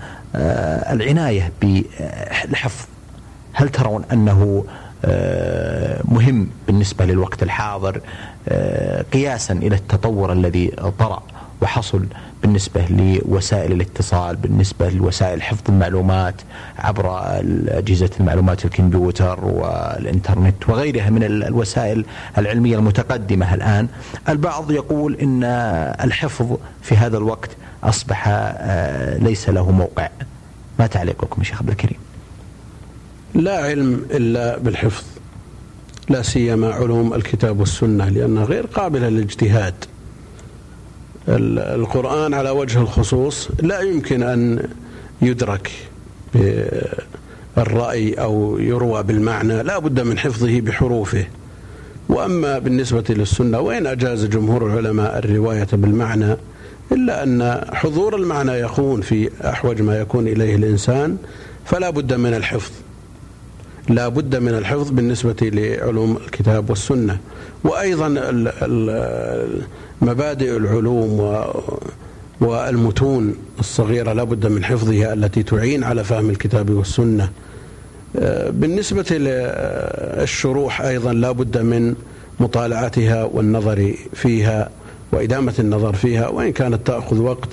العناية 0.90 1.52
بالحفظ 1.62 2.86
هل 3.52 3.68
ترون 3.68 4.04
أنه 4.12 4.64
مهم 6.04 6.48
بالنسبة 6.66 7.04
للوقت 7.04 7.42
الحاضر 7.42 8.00
قياسا 9.12 9.54
إلى 9.54 9.74
التطور 9.74 10.32
الذي 10.32 10.72
طرأ 10.98 11.22
وحصل 11.62 12.06
بالنسبة 12.44 12.86
لوسائل 12.90 13.72
الاتصال 13.72 14.36
بالنسبة 14.36 14.90
لوسائل 14.90 15.42
حفظ 15.42 15.62
المعلومات 15.68 16.34
عبر 16.78 17.20
أجهزة 17.68 18.10
المعلومات 18.20 18.64
الكمبيوتر 18.64 19.44
والإنترنت 19.44 20.68
وغيرها 20.68 21.10
من 21.10 21.22
الوسائل 21.24 22.04
العلمية 22.38 22.76
المتقدمة 22.76 23.54
الآن. 23.54 23.88
البعض 24.28 24.70
يقول 24.70 25.14
إن 25.14 25.44
الحفظ 26.04 26.56
في 26.82 26.96
هذا 26.96 27.18
الوقت 27.18 27.50
أصبح 27.84 28.24
آه، 28.28 29.18
ليس 29.18 29.48
له 29.48 29.70
موقع. 29.70 30.08
ما 30.78 30.86
تعليقكم 30.86 31.42
شيخ 31.42 31.58
عبد 31.58 31.70
الكريم؟ 31.70 31.98
لا 33.34 33.64
علم 33.64 34.06
إلا 34.10 34.58
بالحفظ 34.58 35.04
لا 36.08 36.22
سيما 36.22 36.72
علوم 36.72 37.14
الكتاب 37.14 37.60
والسنة 37.60 38.08
لأنها 38.08 38.44
غير 38.44 38.66
قابلة 38.66 39.08
للاجتهاد. 39.08 39.74
القرآن 41.28 42.34
على 42.34 42.50
وجه 42.50 42.80
الخصوص 42.80 43.48
لا 43.62 43.80
يمكن 43.80 44.22
أن 44.22 44.68
يدرك 45.22 45.70
بالرأي 47.56 48.14
أو 48.14 48.58
يروى 48.58 49.02
بالمعنى 49.02 49.62
لا 49.62 49.78
بد 49.78 50.00
من 50.00 50.18
حفظه 50.18 50.60
بحروفه. 50.60 51.24
وأما 52.08 52.58
بالنسبة 52.58 53.04
للسنة 53.08 53.60
وإن 53.60 53.86
أجاز 53.86 54.24
جمهور 54.24 54.66
العلماء 54.66 55.18
الرواية 55.18 55.68
بالمعنى 55.72 56.36
إلا 56.92 57.22
أن 57.22 57.64
حضور 57.74 58.16
المعنى 58.16 58.52
يكون 58.52 59.00
في 59.00 59.30
أحوج 59.44 59.82
ما 59.82 60.00
يكون 60.00 60.28
إليه 60.28 60.56
الإنسان 60.56 61.16
فلا 61.64 61.90
بد 61.90 62.12
من 62.12 62.34
الحفظ. 62.34 62.72
لا 63.88 64.08
بد 64.08 64.36
من 64.36 64.48
الحفظ 64.48 64.90
بالنسبة 64.90 65.36
لعلوم 65.42 66.16
الكتاب 66.16 66.70
والسنة 66.70 67.18
وأيضا 67.64 68.08
مبادئ 70.02 70.56
العلوم 70.56 71.40
والمتون 72.40 73.34
الصغيرة 73.58 74.12
لا 74.12 74.24
بد 74.24 74.46
من 74.46 74.64
حفظها 74.64 75.12
التي 75.12 75.42
تعين 75.42 75.84
على 75.84 76.04
فهم 76.04 76.30
الكتاب 76.30 76.70
والسنة. 76.70 77.30
بالنسبة 78.50 79.04
للشروح 79.10 80.80
أيضا 80.80 81.12
لا 81.12 81.30
بد 81.32 81.58
من 81.58 81.94
مطالعتها 82.40 83.24
والنظر 83.24 83.94
فيها 84.14 84.70
وإدامة 85.12 85.54
النظر 85.58 85.92
فيها 85.92 86.28
وإن 86.28 86.52
كانت 86.52 86.86
تأخذ 86.86 87.18
وقت 87.20 87.48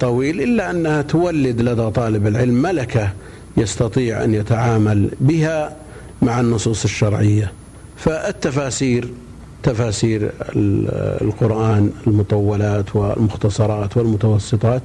طويل 0.00 0.42
إلا 0.42 0.70
أنها 0.70 1.02
تولد 1.02 1.60
لدى 1.60 1.90
طالب 1.90 2.26
العلم 2.26 2.62
ملكة 2.62 3.12
يستطيع 3.56 4.24
أن 4.24 4.34
يتعامل 4.34 5.10
بها 5.20 5.76
مع 6.22 6.40
النصوص 6.40 6.84
الشرعية. 6.84 7.52
فالتفاسير 7.96 9.08
تفاسير 9.62 10.30
القرآن 11.22 11.90
المطولات 12.06 12.96
والمختصرات 12.96 13.96
والمتوسطات 13.96 14.82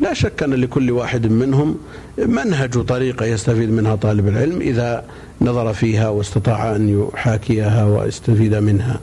لا 0.00 0.14
شك 0.14 0.42
أن 0.42 0.54
لكل 0.54 0.90
واحد 0.90 1.26
منهم 1.26 1.76
منهج 2.18 2.78
وطريقة 2.78 3.26
يستفيد 3.26 3.70
منها 3.70 3.94
طالب 3.94 4.28
العلم 4.28 4.60
إذا 4.60 5.04
نظر 5.40 5.72
فيها 5.72 6.08
واستطاع 6.08 6.76
أن 6.76 7.08
يحاكيها 7.14 7.84
ويستفيد 7.84 8.54
منها. 8.54 9.00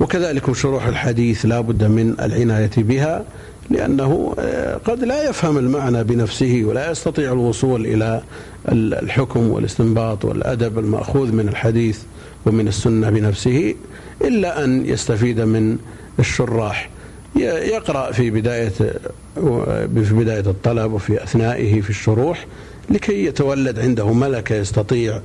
وكذلك 0.00 0.52
شروح 0.52 0.86
الحديث 0.86 1.46
لا 1.46 1.60
بد 1.60 1.84
من 1.84 2.14
العناية 2.20 2.70
بها 2.76 3.24
لأنه 3.70 4.34
آه، 4.38 4.76
قد 4.76 5.04
لا 5.04 5.28
يفهم 5.28 5.58
المعنى 5.58 6.04
بنفسه 6.04 6.62
ولا 6.64 6.90
يستطيع 6.90 7.32
الوصول 7.32 7.86
إلى 7.86 8.22
الحكم 8.72 9.50
والاستنباط 9.50 10.24
والأدب 10.24 10.78
المأخوذ 10.78 11.32
من 11.32 11.48
الحديث 11.48 11.98
ومن 12.46 12.68
السنة 12.68 13.10
بنفسه 13.10 13.74
إلا 14.24 14.64
أن 14.64 14.86
يستفيد 14.86 15.40
من 15.40 15.78
الشراح. 16.18 16.90
يقرأ 17.36 18.12
في 18.12 18.30
بداية 18.30 18.72
في 19.94 20.12
بداية 20.12 20.40
الطلب 20.40 20.92
وفي 20.92 21.22
أثنائه 21.22 21.80
في 21.80 21.90
الشروح 21.90 22.46
لكي 22.90 23.24
يتولد 23.24 23.78
عنده 23.78 24.12
ملكة 24.12 24.54
يستطيع 24.54 25.20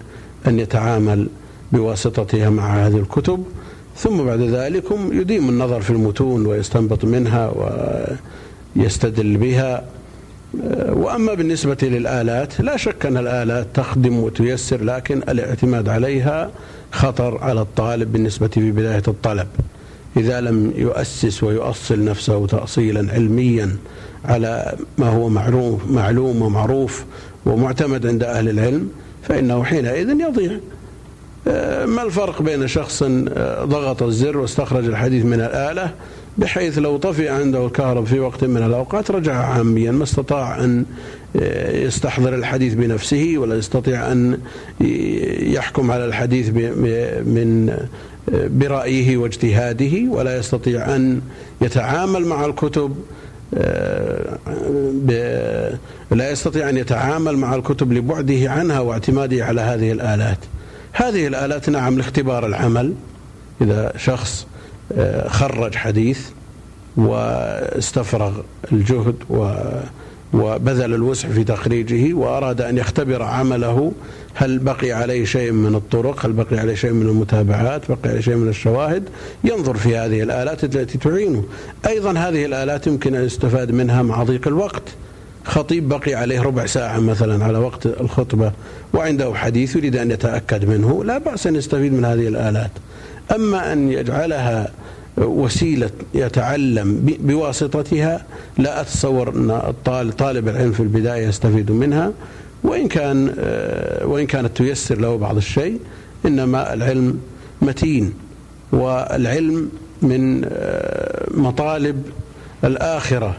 أن 0.47 0.59
يتعامل 0.59 1.27
بواسطتها 1.71 2.49
مع 2.49 2.87
هذه 2.87 2.97
الكتب. 2.97 3.43
ثم 3.99 4.23
بعد 4.23 4.41
ذلك 4.41 4.83
يديم 5.11 5.49
النظر 5.49 5.81
في 5.81 5.89
المتون 5.89 6.45
ويستنبط 6.45 7.05
منها 7.05 7.51
ويستدل 8.75 9.37
بها. 9.37 9.83
وأما 10.89 11.33
بالنسبة 11.33 11.77
للآلات 11.81 12.61
لا 12.61 12.77
شك 12.77 13.05
أن 13.05 13.17
الآلات 13.17 13.67
تخدم 13.73 14.19
وتيسر 14.19 14.83
لكن 14.83 15.17
الاعتماد 15.17 15.89
عليها 15.89 16.51
خطر 16.91 17.37
على 17.37 17.61
الطالب 17.61 18.11
بالنسبة 18.13 18.47
في 18.47 18.71
بداية 18.71 19.03
الطلب. 19.07 19.47
إذا 20.17 20.41
لم 20.41 20.73
يؤسس 20.75 21.43
ويؤصل 21.43 22.03
نفسه 22.03 22.47
تاصيلا 22.47 23.13
علميا 23.13 23.77
على 24.25 24.75
ما 24.97 25.09
هو 25.09 25.29
معروف 25.29 25.91
معلوم 25.91 26.41
ومعروف 26.41 27.05
ومعتمد 27.45 28.07
عند 28.07 28.23
أهل 28.23 28.49
العلم 28.49 28.89
فإنه 29.23 29.63
حينئذ 29.63 30.09
يضيع. 30.09 30.59
ما 31.85 32.03
الفرق 32.03 32.41
بين 32.41 32.67
شخص 32.67 33.03
آه، 33.03 33.65
ضغط 33.65 34.03
الزر 34.03 34.37
واستخرج 34.37 34.85
الحديث 34.85 35.25
من 35.25 35.41
الآلة 35.41 35.91
بحيث 36.37 36.77
لو 36.77 36.97
طفئ 36.97 37.29
عنده 37.29 37.65
الكهرب 37.65 38.05
في 38.05 38.19
وقت 38.19 38.43
من 38.43 38.63
الأوقات 38.63 39.11
رجع 39.11 39.35
عاميا 39.35 39.91
ما 39.91 40.03
استطاع 40.03 40.63
أن 40.63 40.85
آه، 41.41 41.77
يستحضر 41.77 42.35
الحديث 42.35 42.73
بنفسه 42.73 43.33
ولا 43.37 43.55
يستطيع 43.55 44.11
أن 44.11 44.39
يحكم 45.41 45.91
على 45.91 46.05
الحديث 46.05 46.49
من 47.25 47.77
برأيه 48.33 49.17
واجتهاده 49.17 50.09
ولا 50.09 50.37
يستطيع 50.37 50.95
أن 50.95 51.21
يتعامل 51.61 52.25
مع 52.25 52.45
الكتب 52.45 52.95
لا 56.11 56.31
يستطيع 56.31 56.69
أن 56.69 56.77
يتعامل 56.77 57.37
مع 57.37 57.55
الكتب 57.55 57.93
لبعده 57.93 58.51
عنها 58.51 58.79
واعتماده 58.79 59.45
على 59.45 59.61
هذه 59.61 59.91
الآلات. 59.91 60.37
هذه 60.93 61.27
الآلات 61.27 61.69
نعم 61.69 61.97
لاختبار 61.97 62.45
العمل. 62.45 62.93
إذا 63.61 63.93
شخص 63.97 64.47
آه، 64.91 65.27
خرج 65.27 65.75
حديث 65.75 66.19
واستفرغ 66.97 68.31
الجهد 68.71 69.15
وبذل 70.33 70.93
الوسع 70.93 71.29
في 71.29 71.43
تخريجه 71.43 72.13
وأراد 72.13 72.61
أن 72.61 72.77
يختبر 72.77 73.23
عمله 73.23 73.91
هل 74.33 74.59
بقي 74.59 74.91
عليه 74.91 75.25
شيء 75.25 75.51
من 75.51 75.75
الطرق؟ 75.75 76.25
هل 76.25 76.33
بقي 76.33 76.59
عليه 76.59 76.75
شيء 76.75 76.91
من 76.91 77.09
المتابعات؟ 77.09 77.91
بقي 77.91 78.09
عليه 78.09 78.21
شيء 78.21 78.35
من 78.35 78.47
الشواهد؟ 78.47 79.03
ينظر 79.43 79.77
في 79.77 79.97
هذه 79.97 80.23
الآلات 80.23 80.63
التي 80.63 80.97
تعينه. 80.97 81.43
أيضا 81.87 82.11
هذه 82.11 82.45
الآلات 82.45 82.87
يمكن 82.87 83.15
أن 83.15 83.23
يستفاد 83.23 83.71
منها 83.71 84.01
مع 84.01 84.23
ضيق 84.23 84.47
الوقت. 84.47 84.83
خطيب 85.49 85.89
بقي 85.89 86.13
عليه 86.13 86.41
ربع 86.41 86.65
ساعة 86.65 86.99
مثلا 86.99 87.45
على 87.45 87.57
وقت 87.57 87.85
الخطبة 87.85 88.51
وعنده 88.93 89.33
حديث 89.33 89.75
يريد 89.75 89.95
أن 89.95 90.11
يتأكد 90.11 90.65
منه 90.65 91.03
لا 91.03 91.17
بأس 91.17 91.47
أن 91.47 91.55
يستفيد 91.55 91.93
من 91.93 92.05
هذه 92.05 92.27
الآلات. 92.27 92.71
أما 93.35 93.73
أن 93.73 93.91
يجعلها 93.91 94.71
وسيلة 95.17 95.89
يتعلم 96.13 97.17
بواسطتها 97.19 98.25
لا 98.57 98.81
أتصور 98.81 99.29
أن 99.29 99.73
طالب 100.17 100.47
العلم 100.47 100.71
في 100.71 100.79
البداية 100.79 101.27
يستفيد 101.27 101.71
منها. 101.71 102.11
وإن 102.63 102.87
كان 102.87 103.33
آه، 103.39 104.05
وإن 104.05 104.25
كانت 104.27 104.57
تيسر 104.57 104.99
له 104.99 105.15
بعض 105.15 105.37
الشيء 105.37 105.79
إنما 106.25 106.73
العلم 106.73 107.19
متين. 107.61 108.13
والعلم 108.71 109.69
من 110.01 110.41
آه، 110.45 111.27
مطالب 111.31 112.03
الآخرة. 112.63 113.35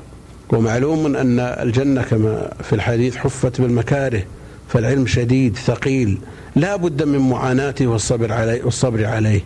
ومعلوم 0.53 1.17
أن 1.17 1.41
الجنة 1.41 2.03
كما 2.03 2.53
في 2.63 2.73
الحديث 2.73 3.17
حفت 3.17 3.61
بالمكاره 3.61 4.23
فالعلم 4.69 5.07
شديد 5.07 5.57
ثقيل 5.57 6.19
لا 6.57 6.77
بد 6.77 7.03
من 7.03 7.19
معاناته 7.19 7.87
والصبر 7.87 8.33
عليه 8.33 8.65
والصبر 8.65 9.05
عليه. 9.07 9.41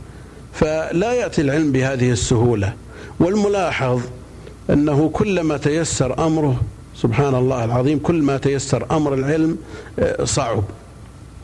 فلا 0.53 1.13
يأتي 1.13 1.43
العلم 1.43 1.73
بهذه 1.73 2.11
السهولة. 2.11 2.73
والملاحظ 3.21 4.01
أنه 4.71 5.09
كلما 5.13 5.57
تيسر 5.57 6.27
أمره 6.27 6.63
سبحان 6.97 7.35
الله 7.35 7.65
العظيم 7.65 7.99
كل 7.99 8.23
ما 8.23 8.37
تيسر 8.37 8.87
أمر 8.91 9.15
العلم 9.15 9.57
آه، 9.99 10.25
صعب. 10.25 10.63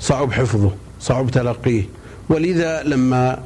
صعب 0.00 0.32
حفظه 0.32 0.70
صعب 1.00 1.30
تلقيه. 1.30 1.82
ولذا 2.28 2.82
لما 2.82 3.38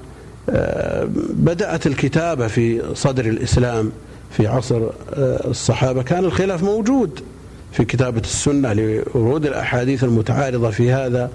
آه، 0.51 1.09
بدأت 1.31 1.87
الكتابة 1.87 2.47
في 2.47 2.83
صدر 2.95 3.25
الإسلام 3.25 3.93
في 4.37 4.47
عصر 4.47 4.83
آه، 5.15 5.51
الصحابة. 5.51 6.03
كان 6.03 6.25
الخلاف 6.25 6.63
موجود 6.63 7.21
في 7.73 7.85
كتابة 7.85 8.21
السنة 8.21 8.73
لورود 8.73 9.47
الأحاديث 9.47 10.05
المتعارضة 10.05 10.71
في 10.71 10.93
هذا. 10.93 11.31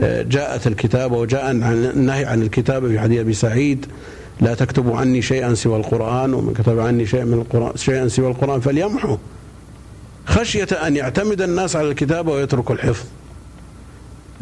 آه، 0.00 0.22
جاءت 0.22 0.66
الكتابة 0.66 1.16
وجاء 1.16 1.50
النهي 1.50 2.24
عن 2.24 2.42
الكتابة 2.42 2.88
في 2.88 2.98
حديث 2.98 3.20
أبي 3.20 3.32
سعيد 3.32 3.86
لا 4.40 4.54
تكتبوا 4.54 4.96
عني 4.96 5.22
شيئا 5.22 5.54
سوى 5.54 5.76
القرآن 5.76 6.34
ومن 6.34 6.52
كتب 6.54 6.78
عني 6.78 7.06
شيئا 7.06 7.24
من 7.24 7.34
القرآن 7.34 7.76
شيئا 7.76 8.08
سوى 8.08 8.28
القرآن 8.28 8.60
فليمحو. 8.60 9.16
خشية 10.26 10.68
أن 10.86 10.96
يعتمد 10.96 11.42
الناس 11.42 11.76
على 11.76 11.88
الكتابة 11.88 12.32
ويتركوا 12.32 12.74
الحفظ. 12.74 13.04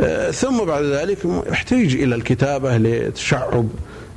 آه، 0.00 0.30
ثم 0.30 0.64
بعد 0.64 0.84
ذلك 0.84 1.18
احتيج 1.52 1.96
إلى 1.96 2.14
الكتابة 2.14 2.76
لتشعب 2.76 3.68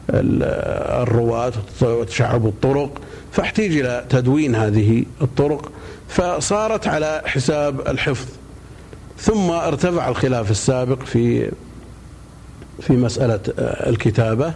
الرواة 0.09 1.53
وتشعب 1.81 2.47
الطرق 2.47 3.01
فاحتيج 3.31 3.77
إلى 3.77 4.05
تدوين 4.09 4.55
هذه 4.55 5.05
الطرق. 5.21 5.71
فصارت 6.07 6.87
على 6.87 7.21
حساب 7.25 7.79
الحفظ. 7.87 8.27
ثم 9.19 9.51
ارتفع 9.51 10.09
الخلاف 10.09 10.51
السابق 10.51 11.03
في 11.03 11.51
في 12.81 12.93
مسألة 12.93 13.39
الكتابة 13.59 14.53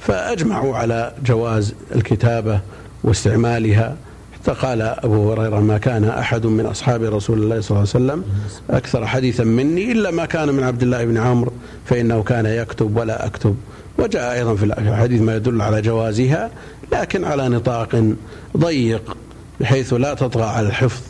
فأجمعوا 0.00 0.76
على 0.76 1.12
جواز 1.24 1.74
الكتابة 1.94 2.60
واستعمالها. 3.04 3.96
حتى 4.34 4.52
قال 4.52 4.82
أبو 4.82 5.32
هريرة 5.32 5.60
ما 5.60 5.78
كان 5.78 6.04
أحد 6.04 6.46
من 6.46 6.66
أصحاب 6.66 7.02
رسول 7.02 7.42
الله 7.42 7.60
صلى 7.60 7.70
الله 7.70 7.88
عليه 7.94 8.04
وسلم 8.04 8.24
أكثر 8.70 9.06
حديثا 9.06 9.44
مني 9.44 9.92
إلا 9.92 10.10
ما 10.10 10.26
كان 10.26 10.48
من 10.48 10.62
عبد 10.62 10.82
الله 10.82 11.04
بن 11.04 11.16
عمرو 11.16 11.52
فإنه 11.84 12.22
كان 12.22 12.46
يكتب 12.46 12.96
ولا 12.96 13.26
أكتب. 13.26 13.56
وجاء 14.00 14.32
أيضا 14.32 14.54
في 14.54 14.64
الحديث 14.64 15.20
ما 15.20 15.36
يدل 15.36 15.62
على 15.62 15.82
جوازها 15.82 16.50
لكن 16.92 17.24
على 17.24 17.48
نطاق 17.48 18.14
ضيق 18.56 19.16
بحيث 19.60 19.92
لا 19.92 20.14
تطغى 20.14 20.44
على 20.44 20.66
الحفظ. 20.66 21.00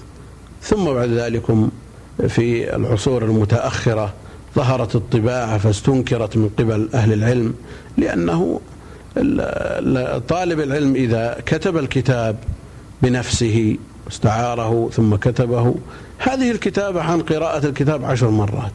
ثم 0.63 0.85
بعد 0.85 1.09
ذلك 1.09 1.43
في 2.29 2.77
العصور 2.77 3.25
المتأخرة 3.25 4.13
ظهرت 4.57 4.95
الطباعة 4.97 5.59
فاستنكرت 5.59 6.37
من 6.37 6.51
قبل 6.59 6.89
أهل 6.95 7.13
العلم 7.13 7.55
لأنه 7.99 8.61
طالب 10.29 10.61
العلم 10.61 10.95
إذا 10.95 11.37
كتب 11.47 11.77
الكتاب 11.77 12.37
بنفسه 13.03 13.77
استعاره 14.11 14.91
ثم 14.93 15.17
كتبه 15.17 15.75
هذه 16.19 16.51
الكتابة 16.51 17.03
عن 17.03 17.21
قراءة 17.21 17.67
الكتاب 17.67 18.05
عشر 18.05 18.31
مرات. 18.31 18.73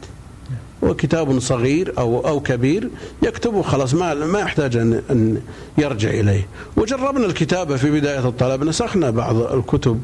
وكتاب 0.86 1.38
صغير 1.38 1.92
أو 1.98 2.28
أو 2.28 2.40
كبير 2.40 2.90
يكتبه 3.22 3.62
خلاص 3.62 3.94
ما 3.94 4.14
ما 4.14 4.38
يحتاج 4.38 4.76
أن 4.76 5.02
أن 5.10 5.40
يرجع 5.78 6.10
إليه. 6.10 6.46
وجربنا 6.76 7.26
الكتابة 7.26 7.76
في 7.76 7.90
بداية 7.90 8.28
الطلب 8.28 8.64
نسخنا 8.64 9.10
بعض 9.10 9.36
الكتب 9.36 10.00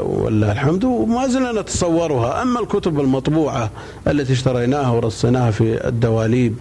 ولله 0.00 0.52
الحمد 0.52 0.84
وما 0.84 1.28
زلنا 1.28 1.60
نتصورها. 1.60 2.42
أما 2.42 2.60
الكتب 2.60 3.00
المطبوعة 3.00 3.70
التي 4.06 4.32
اشتريناها 4.32 4.90
ورصيناها 4.90 5.50
في 5.50 5.88
الدواليب 5.88 6.54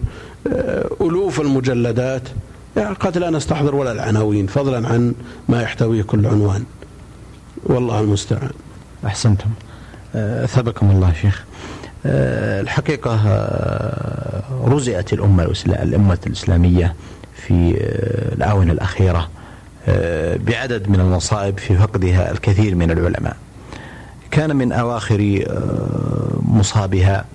آه، 0.47 0.89
ألوف 1.01 1.41
المجلدات 1.41 2.21
يعني 2.77 2.95
قد 2.95 3.17
لا 3.17 3.29
نستحضر 3.29 3.75
ولا 3.75 3.91
العناوين 3.91 4.47
فضلا 4.47 4.88
عن 4.88 5.13
ما 5.49 5.62
يحتويه 5.62 6.03
كل 6.03 6.25
عنوان. 6.25 6.63
والله 7.63 7.99
المستعان. 7.99 8.51
أحسنتم. 9.05 9.49
آه، 10.15 10.45
أثابكم 10.45 10.91
الله 10.91 11.13
شيخ. 11.21 11.43
الحقيقة 12.05 13.15
رزئت 14.65 15.13
الأمة 15.13 15.53
الأمة 15.67 16.19
الإسلامية 16.27 16.95
في 17.35 17.77
الآونة 18.37 18.71
الأخيرة 18.71 19.29
آه، 19.87 20.37
بعدد 20.37 20.89
من 20.89 20.99
المصائب 20.99 21.57
في 21.57 21.77
فقدها 21.77 22.31
الكثير 22.31 22.75
من 22.75 22.91
العلماء. 22.91 23.35
كان 24.31 24.55
من 24.55 24.71
أواخر 24.71 25.43
آه، 25.49 26.41
مصابها 26.41 27.25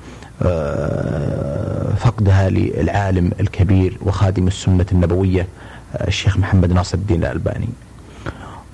آه، 0.42 1.94
فقدها 1.94 2.50
للعالم 2.50 3.32
الكبير 3.40 3.98
وخادم 4.02 4.46
السنة 4.46 4.86
النبوية 4.92 5.46
الشيخ 6.08 6.38
محمد 6.38 6.72
ناصر 6.72 6.98
الدين 6.98 7.24
الألباني. 7.24 7.68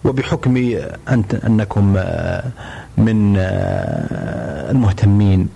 وبحكم 0.04 0.76
أنكم 1.46 1.92
من 2.98 3.36
المهتمين 4.70 5.48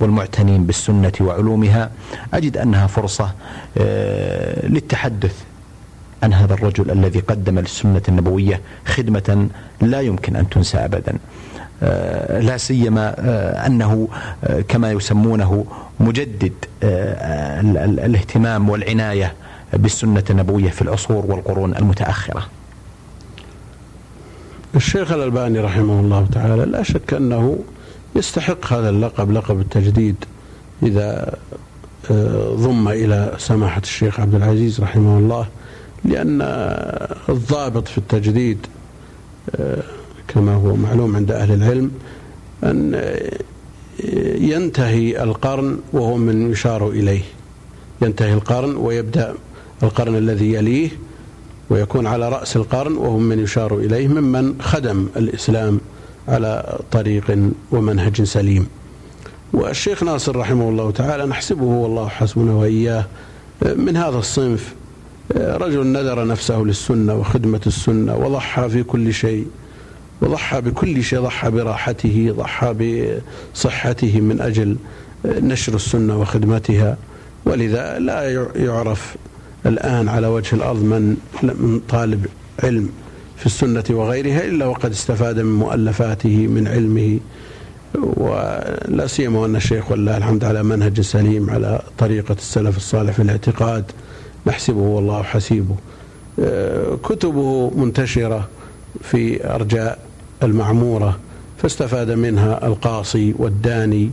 والمعتنين 0.00 0.66
بالسنة 0.66 1.12
وعلومها 1.20 1.90
أجد 2.34 2.56
أنها 2.56 2.86
فرصة 2.86 3.32
للتحدث 4.64 5.34
عن 6.22 6.32
هذا 6.32 6.54
الرجل 6.54 6.90
الذي 6.90 7.20
قدم 7.20 7.58
للسنة 7.58 8.02
النبوية 8.08 8.60
خدمة 8.86 9.48
لا 9.80 10.00
يمكن 10.00 10.36
أن 10.36 10.48
تنسى 10.48 10.78
أبدا. 10.78 11.18
آه، 11.82 12.40
لا 12.40 12.56
سيما 12.56 13.14
آه، 13.18 13.66
أنه 13.66 14.08
آه، 14.44 14.60
كما 14.60 14.90
يسمونه 14.92 15.64
مجدد 16.00 16.52
الاهتمام 16.82 18.68
والعناية 18.68 19.34
بالسنة 19.72 20.24
النبوية 20.30 20.70
في 20.70 20.82
العصور 20.82 21.26
والقرون 21.26 21.76
المتأخرة. 21.76 22.46
الشيخ 24.74 25.12
الألباني 25.12 25.60
رحمه 25.60 26.00
الله 26.00 26.26
تعالى 26.32 26.64
لا 26.64 26.82
شك 26.82 27.14
أنه 27.14 27.58
يستحق 28.16 28.72
هذا 28.72 28.88
اللقب 28.90 29.32
لقب 29.32 29.60
التجديد 29.60 30.16
إذا 30.82 31.38
ضم 32.52 32.88
إلى 32.88 33.34
سماحة 33.38 33.80
الشيخ 33.80 34.20
عبد 34.20 34.34
العزيز 34.34 34.80
رحمه 34.80 35.18
الله 35.18 35.46
لأن 36.04 36.38
الضابط 37.28 37.88
في 37.88 37.98
التجديد 37.98 38.66
آه، 39.56 39.82
كما 40.28 40.54
هو 40.54 40.76
معلوم 40.76 41.16
عند 41.16 41.30
أهل 41.30 41.52
العلم 41.52 41.90
أن 42.64 43.02
ينتهي 44.40 45.22
القرن 45.22 45.78
وهو 45.92 46.16
من 46.16 46.50
يشار 46.50 46.88
إليه. 46.88 47.22
ينتهي 48.02 48.34
القرن 48.34 48.76
ويبدأ 48.76 49.34
القرن 49.82 50.16
الذي 50.16 50.52
يليه 50.52 50.90
ويكون 51.70 52.06
على 52.06 52.28
رأس 52.28 52.56
القرن 52.56 52.96
وهم 52.96 53.22
من 53.22 53.38
يشار 53.38 53.78
إليه 53.78 54.08
ممن 54.08 54.62
خدم 54.62 55.06
الإسلام 55.16 55.80
على 56.28 56.78
طريق 56.90 57.38
ومنهج 57.70 58.22
سليم. 58.22 58.66
والشيخ 59.52 60.02
ناصر 60.02 60.36
رحمه 60.36 60.68
الله 60.68 60.90
تعالى 60.90 61.26
نحسبه 61.26 61.64
والله 61.64 62.08
حسبنا 62.08 62.52
وإياه 62.52 63.04
من 63.62 63.96
هذا 63.96 64.18
الصنف 64.18 64.74
رجل 65.36 65.86
نذر 65.86 66.26
نفسه 66.26 66.58
للسنة 66.58 67.14
وخدمة 67.14 67.60
السنة 67.66 68.16
وضحى 68.16 68.68
في 68.68 68.82
كل 68.82 69.14
شيء 69.14 69.46
وضحى 70.20 70.60
بكل 70.60 71.02
شيء 71.02 71.20
ضحى 71.20 71.50
براحته 71.50 72.34
ضحى 72.36 72.74
بصحته 73.54 74.20
من 74.20 74.40
أجل 74.40 74.76
نشر 75.24 75.74
السنة 75.74 76.20
وخدمتها. 76.20 76.96
ولذا 77.44 77.98
لا 77.98 78.48
يعرف 78.56 79.16
الآن 79.66 80.08
على 80.08 80.26
وجه 80.26 80.54
الأرض 80.54 80.82
من 81.42 81.80
طالب 81.88 82.26
علم. 82.62 82.90
في 83.38 83.46
السنة 83.46 83.84
وغيرها 83.90 84.44
إلا 84.44 84.66
وقد 84.66 84.90
استفاد 84.90 85.40
من 85.40 85.52
مؤلفاته 85.52 86.46
من 86.46 86.68
علمه 86.68 87.18
ولا 87.94 89.06
سيما 89.06 89.46
أن 89.46 89.56
الشيخ 89.56 89.90
والله 89.90 90.16
الحمد 90.16 90.44
على 90.44 90.62
منهج 90.62 91.00
سليم 91.00 91.50
على 91.50 91.82
طريقة 91.98 92.32
السلف 92.32 92.76
الصالح 92.76 93.12
في 93.12 93.22
الاعتقاد 93.22 93.84
نحسبه 94.46 94.80
والله 94.80 95.22
حسيبه. 95.22 95.76
آه، 96.40 96.94
كتبه 97.04 97.70
منتشرة 97.70 98.48
في 99.02 99.54
أرجاء 99.54 99.98
المعمورة 100.42 101.18
فاستفاد 101.58 102.10
منها 102.10 102.66
القاصي 102.66 103.34
والداني 103.38 104.10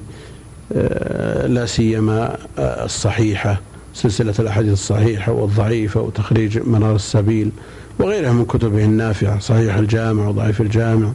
آه، 0.74 1.48
لا 1.48 1.66
سيما 1.66 2.38
آه، 2.60 2.86
الصحيحة 2.86 3.62
سلسلة 3.94 4.34
الأحاديث 4.40 4.74
الصحيحة 4.74 5.32
والضعيفة 5.32 6.02
وتخريج 6.02 6.60
منار 6.60 6.96
السبيل. 6.96 7.52
وغيرها 8.00 8.32
من 8.34 8.46
كتبه 8.46 8.86
النافعة 8.86 9.40
صحيح 9.40 9.76
الجامع 9.76 10.28
وضعيف 10.28 10.62
الجامع 10.62 11.12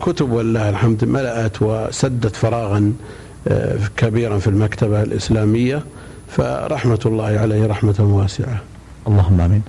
كتب 0.00 0.30
والله 0.30 0.68
الحمد 0.68 1.04
ملأت 1.04 1.62
وسدت 1.62 2.36
فراغا 2.36 2.92
كبيرا 3.96 4.38
في 4.38 4.46
المكتبة 4.46 5.02
الإسلامية 5.02 5.82
فرحمة 6.28 7.00
الله 7.06 7.24
عليه 7.24 7.66
رحمة 7.66 7.94
واسعة 7.98 8.60
اللهم 9.06 9.40
آمين. 9.40 9.62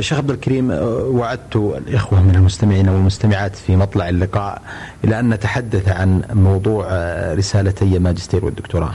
شيخ 0.00 0.18
عبد 0.18 0.30
الكريم 0.30 0.70
وعدت 1.16 1.56
الإخوة 1.56 2.22
من 2.22 2.34
المستمعين 2.34 2.88
والمستمعات 2.88 3.56
في 3.56 3.76
مطلع 3.76 4.08
اللقاء 4.08 4.62
إلى 5.04 5.20
أن 5.20 5.28
نتحدث 5.28 5.88
عن 5.88 6.22
موضوع 6.32 6.86
رسالتي 7.34 7.96
الماجستير 7.96 8.44
والدكتوراه. 8.44 8.94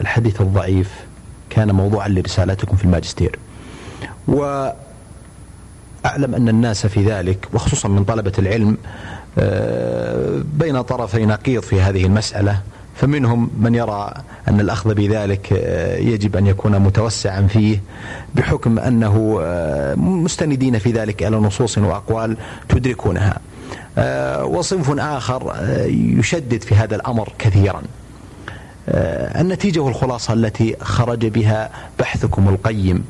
الحديث 0.00 0.40
الضعيف 0.40 0.90
كان 1.50 1.70
موضوعا 1.70 2.08
لرسالتكم 2.08 2.76
في 2.76 2.84
الماجستير. 2.84 3.38
واعلم 6.06 6.34
أن 6.34 6.48
الناس 6.48 6.86
في 6.86 7.04
ذلك 7.04 7.48
وخصوصا 7.52 7.88
من 7.88 8.04
طلبة 8.04 8.32
العلم 8.38 8.76
بين 10.58 10.82
طرفي 10.82 11.26
نقيض 11.26 11.62
في 11.62 11.80
هذه 11.80 12.04
المسألة. 12.04 12.60
فمنهم 12.96 13.50
من 13.60 13.74
يرى 13.74 14.14
أن 14.48 14.60
الأخذ 14.60 14.94
بذلك 14.94 15.52
آه، 15.52 15.96
يجب 15.98 16.36
أن 16.36 16.46
يكون 16.46 16.78
متوسعا 16.78 17.42
فيه 17.42 17.82
بحكم 18.34 18.78
أنه 18.78 19.38
آه، 19.42 19.94
مستندين 19.94 20.78
في 20.78 20.92
ذلك 20.92 21.22
إلى 21.22 21.36
نصوص 21.36 21.78
وأقوال 21.78 22.36
تدركونها. 22.68 23.38
آه، 23.98 24.44
وصنف 24.44 25.00
آخر 25.00 25.54
يشدد 25.88 26.62
في 26.62 26.74
هذا 26.74 26.96
الأمر 26.96 27.32
كثيرا. 27.38 27.82
النتيجة 28.88 29.80
والخلاصة 29.80 30.32
التي 30.32 30.76
خرج 30.80 31.26
بها 31.26 31.70
بحثكم 31.98 32.48
القيم. 32.48 33.04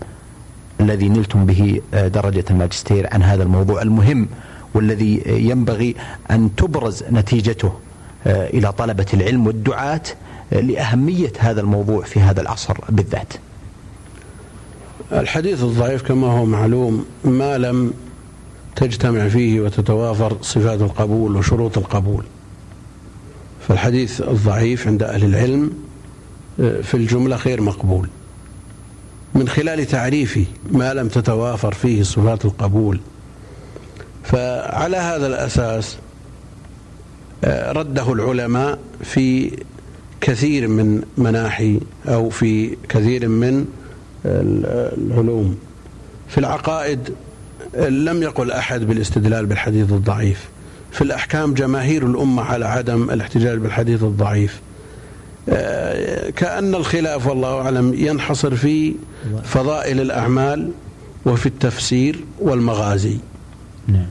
الذي 0.81 1.09
نلتم 1.09 1.47
به 1.47 1.81
درجة 1.93 2.45
الماجستير 2.51 3.09
عن 3.13 3.23
هذا 3.23 3.43
الموضوع 3.43 3.83
المهم 3.83 4.29
والذي 4.75 5.23
ينبغي 5.27 5.95
أن 6.31 6.51
تبرز 6.57 7.05
نتيجته 7.13 7.73
آه، 8.27 8.49
إلى 8.49 8.73
طلبة 8.73 9.07
العلم 9.15 9.47
والدعاة 9.47 10.03
آه، 10.53 10.61
لأهمية 10.61 11.33
هذا 11.39 11.61
الموضوع 11.61 12.05
في 12.05 12.21
هذا 12.21 12.41
العصر 12.41 12.77
بالذات. 12.89 13.33
الحديث 15.13 15.63
الضعيف 15.63 16.03
كما 16.03 16.27
هو 16.27 16.45
معلوم 16.45 17.05
ما 17.25 17.59
لم 17.59 17.93
تجتمع 18.77 19.29
فيه 19.29 19.61
وتتوافر 19.61 20.37
صفات 20.43 20.81
القبول 20.81 21.37
وشروط 21.37 21.79
القبول. 21.79 22.25
فالحديث 23.69 24.21
الضعيف 24.21 24.87
عند 24.87 25.03
أهل 25.03 25.25
العلم 25.25 25.73
آه، 26.61 26.81
في 26.81 26.95
الجملة 26.95 27.37
غير 27.37 27.61
مقبول. 27.61 28.09
من 29.37 29.49
خلال 29.49 29.87
تعريفه 29.87 30.45
ما 30.71 30.95
لم 30.95 31.09
تتوافر 31.09 31.75
فيه 31.75 32.03
صفات 32.03 32.45
القبول. 32.45 33.01
فعلى 34.25 34.97
هذا 34.97 35.27
الأساس 35.27 35.97
آه، 37.45 37.73
رده 37.73 38.13
العلماء 38.13 38.79
في 39.05 39.53
كثير 40.21 40.69
من 40.69 41.03
مناحي 41.19 41.81
أو 42.09 42.31
في 42.31 42.77
كثير 42.89 43.29
من 43.29 43.67
العلوم. 44.25 45.59
في 46.29 46.39
العقائد 46.39 47.15
لم 47.89 48.23
يقل 48.23 48.51
أحد 48.51 48.81
بالاستدلال 48.81 49.47
بالحديث 49.47 49.93
الضعيف. 49.93 50.49
في 50.93 51.03
الأحكام 51.03 51.55
جماهير 51.55 52.07
الأمة 52.07 52.43
على 52.43 52.67
عدم 52.67 53.11
الاحتجاج 53.11 53.59
بالحديث 53.59 54.03
الضعيف. 54.03 54.61
كأن 56.37 56.75
الخلاف 56.75 57.27
والله 57.27 57.61
أعلم 57.61 57.95
ينحصر 57.95 58.57
في 58.57 58.95
فضائل 59.45 60.01
الأعمال 60.01 60.71
وفي 61.27 61.47
التفسير 61.47 62.25
والمغازي. 62.41 63.19
نعم. 63.89 64.07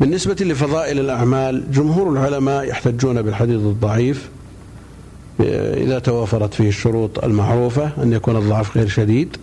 بالنسبة 0.00 0.36
لفضائل 0.40 1.00
الأعمال 1.00 1.70
جمهور 1.72 2.12
العلماء 2.12 2.64
يحتجون 2.64 3.22
بالحديث 3.22 3.56
الضعيف. 3.56 4.28
إذا 5.74 5.98
توافرت 5.98 6.54
فيه 6.54 6.68
الشروط 6.68 7.24
المعروفة 7.24 7.90
أن 8.02 8.12
يكون 8.12 8.36
الضعف 8.36 8.76
غير 8.76 8.88
شديد 8.88 9.36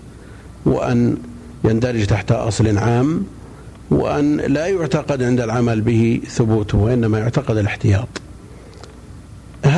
وأن 0.66 1.18
يندرج 1.64 2.06
تحت 2.06 2.32
أصل 2.32 2.78
عام 2.78 3.24
وأن 3.92 4.38
لا 4.38 4.68
يعتقد 4.68 5.24
عند 5.24 5.42
العمل 5.42 5.82
به 5.82 6.22
ثبوته 6.28 6.78
وإنما 6.78 7.20
يعتقد 7.20 7.58
الاحتياط. 7.58 8.08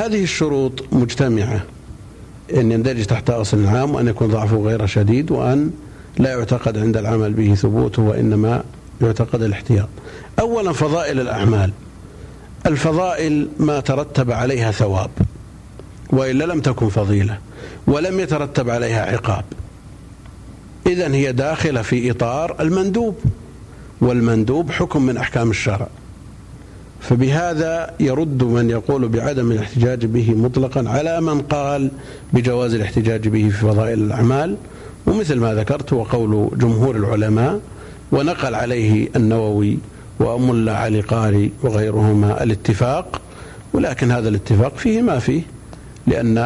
هذه 0.07 0.23
الشروط 0.23 0.85
مجتمعة 0.91 1.63
أن 2.53 2.71
يندرج 2.71 3.05
تحت 3.05 3.29
أصل 3.29 3.65
عام 3.65 3.95
وأن 3.95 4.07
يكون 4.07 4.27
ضعفه 4.27 4.57
غير 4.57 4.85
شديد 4.85 5.31
وأن 5.31 5.71
لا 6.17 6.29
يعتقد 6.29 6.77
عند 6.77 6.97
العمل 6.97 7.33
به 7.33 7.55
ثبوته 7.55 8.01
وإنما 8.01 8.63
يعتقد 9.01 9.41
الاحتياط. 9.41 9.87
أولا 10.39 10.73
فضائل 10.73 11.19
الأعمال. 11.19 11.71
الفضائل 12.65 13.47
ما 13.59 13.79
ترتب 13.79 14.31
عليها 14.31 14.71
ثواب 14.71 15.09
وإلا 16.09 16.43
لم 16.43 16.61
تكن 16.61 16.89
فضيلة 16.89 17.37
ولم 17.87 18.19
يترتب 18.19 18.69
عليها 18.69 19.11
عقاب. 19.11 19.45
إذا 20.85 21.13
هي 21.13 21.31
داخلة 21.31 21.81
في 21.81 22.11
إطار 22.11 22.55
المندوب 22.59 23.15
والمندوب 24.01 24.71
حكم 24.71 25.01
من 25.01 25.17
أحكام 25.17 25.49
الشرع. 25.49 25.87
فبهذا 27.09 27.93
يرد 27.99 28.43
من 28.43 28.69
يقول 28.69 29.07
بعدم 29.07 29.51
الاحتجاج 29.51 30.05
به 30.05 30.33
مطلقا 30.35 30.89
على 30.89 31.21
من 31.21 31.41
قال 31.41 31.91
بجواز 32.33 32.73
الاحتجاج 32.73 33.27
به 33.27 33.49
في 33.49 33.57
فضائل 33.57 33.99
الأعمال. 33.99 34.57
ومثل 35.05 35.39
ما 35.39 35.53
ذكرت 35.53 35.93
وقول 35.93 36.49
جمهور 36.57 36.95
العلماء 36.95 37.61
ونقل 38.11 38.55
عليه 38.55 39.09
النووي 39.15 39.77
وملا 40.19 40.77
علي 40.77 41.01
قاري 41.01 41.51
وغيرهما 41.63 42.43
الاتفاق. 42.43 43.21
ولكن 43.73 44.11
هذا 44.11 44.29
الاتفاق 44.29 44.77
فيه 44.77 45.01
ما 45.01 45.19
فيه 45.19 45.41
لأن 46.07 46.37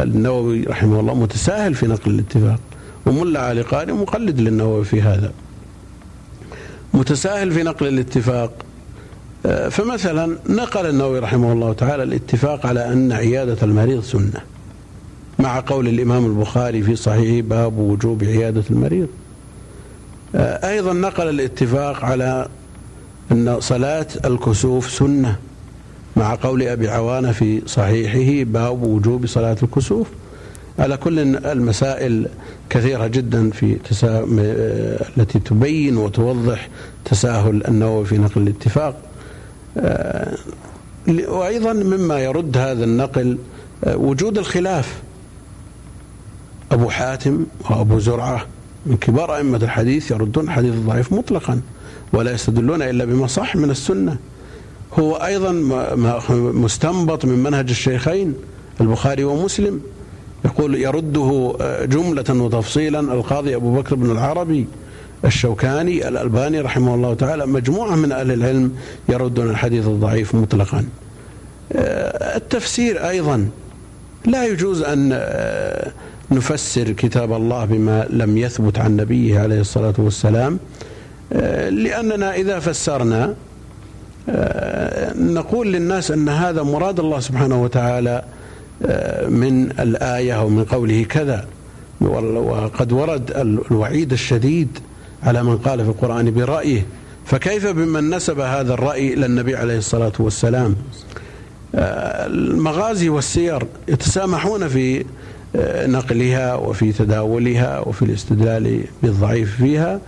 النووي 0.00 0.62
رحمه 0.62 1.00
الله 1.00 1.14
متساهل 1.14 1.74
في 1.74 1.86
نقل 1.86 2.10
الاتفاق. 2.10 2.60
وملا 3.06 3.40
علي 3.40 3.62
قاري 3.62 3.92
مقلد 3.92 4.40
للنووي 4.40 4.84
في 4.84 5.02
هذا. 5.02 5.32
متساهل 6.94 7.52
في 7.52 7.62
نقل 7.62 7.86
الاتفاق. 7.88 8.52
فمثلا 9.70 10.36
نقل 10.48 10.86
النووي 10.86 11.18
رحمه 11.18 11.52
الله 11.52 11.72
تعالى 11.72 12.02
الاتفاق 12.02 12.66
على 12.66 12.92
أن 12.92 13.12
عيادة 13.12 13.56
المريض 13.62 14.02
سنة 14.02 14.40
مع 15.38 15.60
قول 15.66 15.88
الإمام 15.88 16.26
البخاري 16.26 16.82
في 16.82 16.96
صحيح 16.96 17.44
باب 17.44 17.78
وجوب 17.78 18.24
عيادة 18.24 18.62
المريض. 18.70 19.08
آه، 20.34 20.70
أيضا 20.70 20.92
نقل 20.92 21.28
الاتفاق 21.28 22.04
على 22.04 22.48
أن 23.32 23.60
صلاة 23.60 24.06
الكسوف 24.24 24.90
سنة 24.90 25.36
مع 26.16 26.34
قول 26.34 26.62
أبي 26.62 26.88
عوانة 26.88 27.32
في 27.32 27.62
صحيحه 27.66 28.50
باب 28.50 28.82
وجوب 28.82 29.26
صلاة 29.26 29.56
الكسوف. 29.62 30.06
على 30.78 30.96
كل 30.96 31.36
المسائل 31.36 32.28
كثيرة 32.70 33.06
جدا 33.06 33.50
في 33.50 33.74
تسا... 33.74 34.26
التي 35.16 35.38
تبين 35.38 35.96
وتوضح 35.96 36.68
تساهل 37.04 37.66
النووي 37.68 38.04
في 38.04 38.18
نقل 38.18 38.42
الاتفاق. 38.42 39.09
آه، 39.76 40.36
وأيضا 41.08 41.72
مما 41.72 42.18
يرد 42.18 42.56
هذا 42.56 42.84
النقل 42.84 43.38
آه، 43.84 43.96
وجود 43.96 44.38
الخلاف. 44.38 45.02
أبو 46.72 46.88
حاتم 46.88 47.46
وأبو 47.70 47.98
زرعة 47.98 48.46
من 48.86 48.96
كبار 48.96 49.36
أئمة 49.36 49.58
الحديث 49.62 50.10
يردون 50.10 50.44
الحديث 50.44 50.74
الضعيف 50.74 51.12
مطلقا 51.12 51.60
ولا 52.12 52.32
يستدلون 52.32 52.82
إلا 52.82 53.04
بما 53.04 53.26
صح 53.26 53.56
من 53.56 53.70
السنة. 53.70 54.16
هو 54.98 55.14
أيضا 55.16 55.52
مستنبط 56.54 57.24
من 57.24 57.38
منهج 57.38 57.70
الشيخين 57.70 58.34
البخاري 58.80 59.24
ومسلم. 59.24 59.80
يقول 60.44 60.74
يرده 60.74 61.56
آه، 61.60 61.84
جملة 61.84 62.24
وتفصيلا 62.30 63.00
القاضي 63.00 63.56
أبو 63.56 63.74
بكر 63.74 63.94
بن 63.94 64.10
العربي. 64.10 64.66
الشوكاني 65.24 66.08
الألباني 66.08 66.60
رحمه 66.60 66.94
الله 66.94 67.14
تعالى 67.14 67.46
مجموعة 67.46 67.96
من 67.96 68.12
أهل 68.12 68.32
العلم 68.32 68.72
يردون 69.08 69.50
الحديث 69.50 69.86
الضعيف 69.86 70.34
مطلقا. 70.34 70.84
آه، 71.72 72.36
التفسير 72.36 73.08
أيضا. 73.08 73.48
لا 74.26 74.46
يجوز 74.46 74.82
أن 74.82 75.10
آه، 75.12 75.92
نفسر 76.30 76.92
كتاب 76.92 77.32
الله 77.32 77.64
بما 77.64 78.06
لم 78.10 78.38
يثبت 78.38 78.78
عن 78.78 78.96
نبيه 78.96 79.40
عليه 79.40 79.60
الصلاة 79.60 79.94
والسلام 79.98 80.58
لأننا 81.70 82.34
إذا 82.34 82.58
فسرنا 82.58 83.34
نقول 85.14 85.72
للناس 85.72 86.10
أن 86.10 86.28
هذا 86.28 86.62
مراد 86.62 87.00
الله 87.00 87.20
سبحانه 87.20 87.62
وتعالى 87.62 88.24
من 89.28 89.70
الآية 89.80 90.32
أو 90.32 90.48
من 90.48 90.64
قوله 90.64 91.04
كذا. 91.04 91.46
وقد 92.00 92.92
ورد 92.92 93.30
الوعيد 93.70 94.12
الشديد 94.12 94.78
على 95.22 95.42
من 95.42 95.58
قال 95.58 95.84
في 95.84 95.90
القرآن 95.90 96.30
برأيه. 96.30 96.86
فكيف 97.24 97.66
بمن 97.66 98.10
نسب 98.14 98.40
هذا 98.40 98.74
الرأي 98.74 99.14
إلى 99.14 99.26
النبي 99.26 99.56
عليه 99.56 99.78
الصلاة 99.78 100.12
والسلام؟ 100.18 100.76
المغازي 101.74 103.08
والسير 103.08 103.66
يتسامحون 103.88 104.68
في 104.68 105.04
نقلها 105.86 106.54
وفي 106.54 106.92
تداولها 106.92 107.80
وفي 107.80 108.02
الاستدلال 108.02 108.84
بالضعيف 109.02 109.56
فيها 109.56 110.00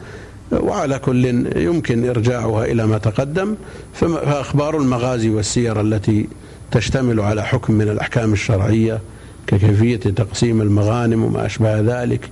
وعلى 0.53 0.99
كل 0.99 1.25
يمكن 1.57 2.09
إرجاعها 2.09 2.65
إلى 2.65 2.87
ما 2.87 2.99
تقدم. 2.99 3.55
فأخبار 3.95 4.77
المغازي 4.77 5.31
والسير 5.31 5.81
التي 5.81 6.29
تشتمل 6.71 7.21
على 7.21 7.43
حكم 7.43 7.75
من 7.75 7.89
الأحكام 7.89 8.33
الشرعية 8.33 9.01
ككيفية 9.47 9.97
تقسيم 9.97 10.63
المغانم 10.63 11.25
وما 11.25 11.47
أشبه 11.47 11.81
ذلك 11.81 12.29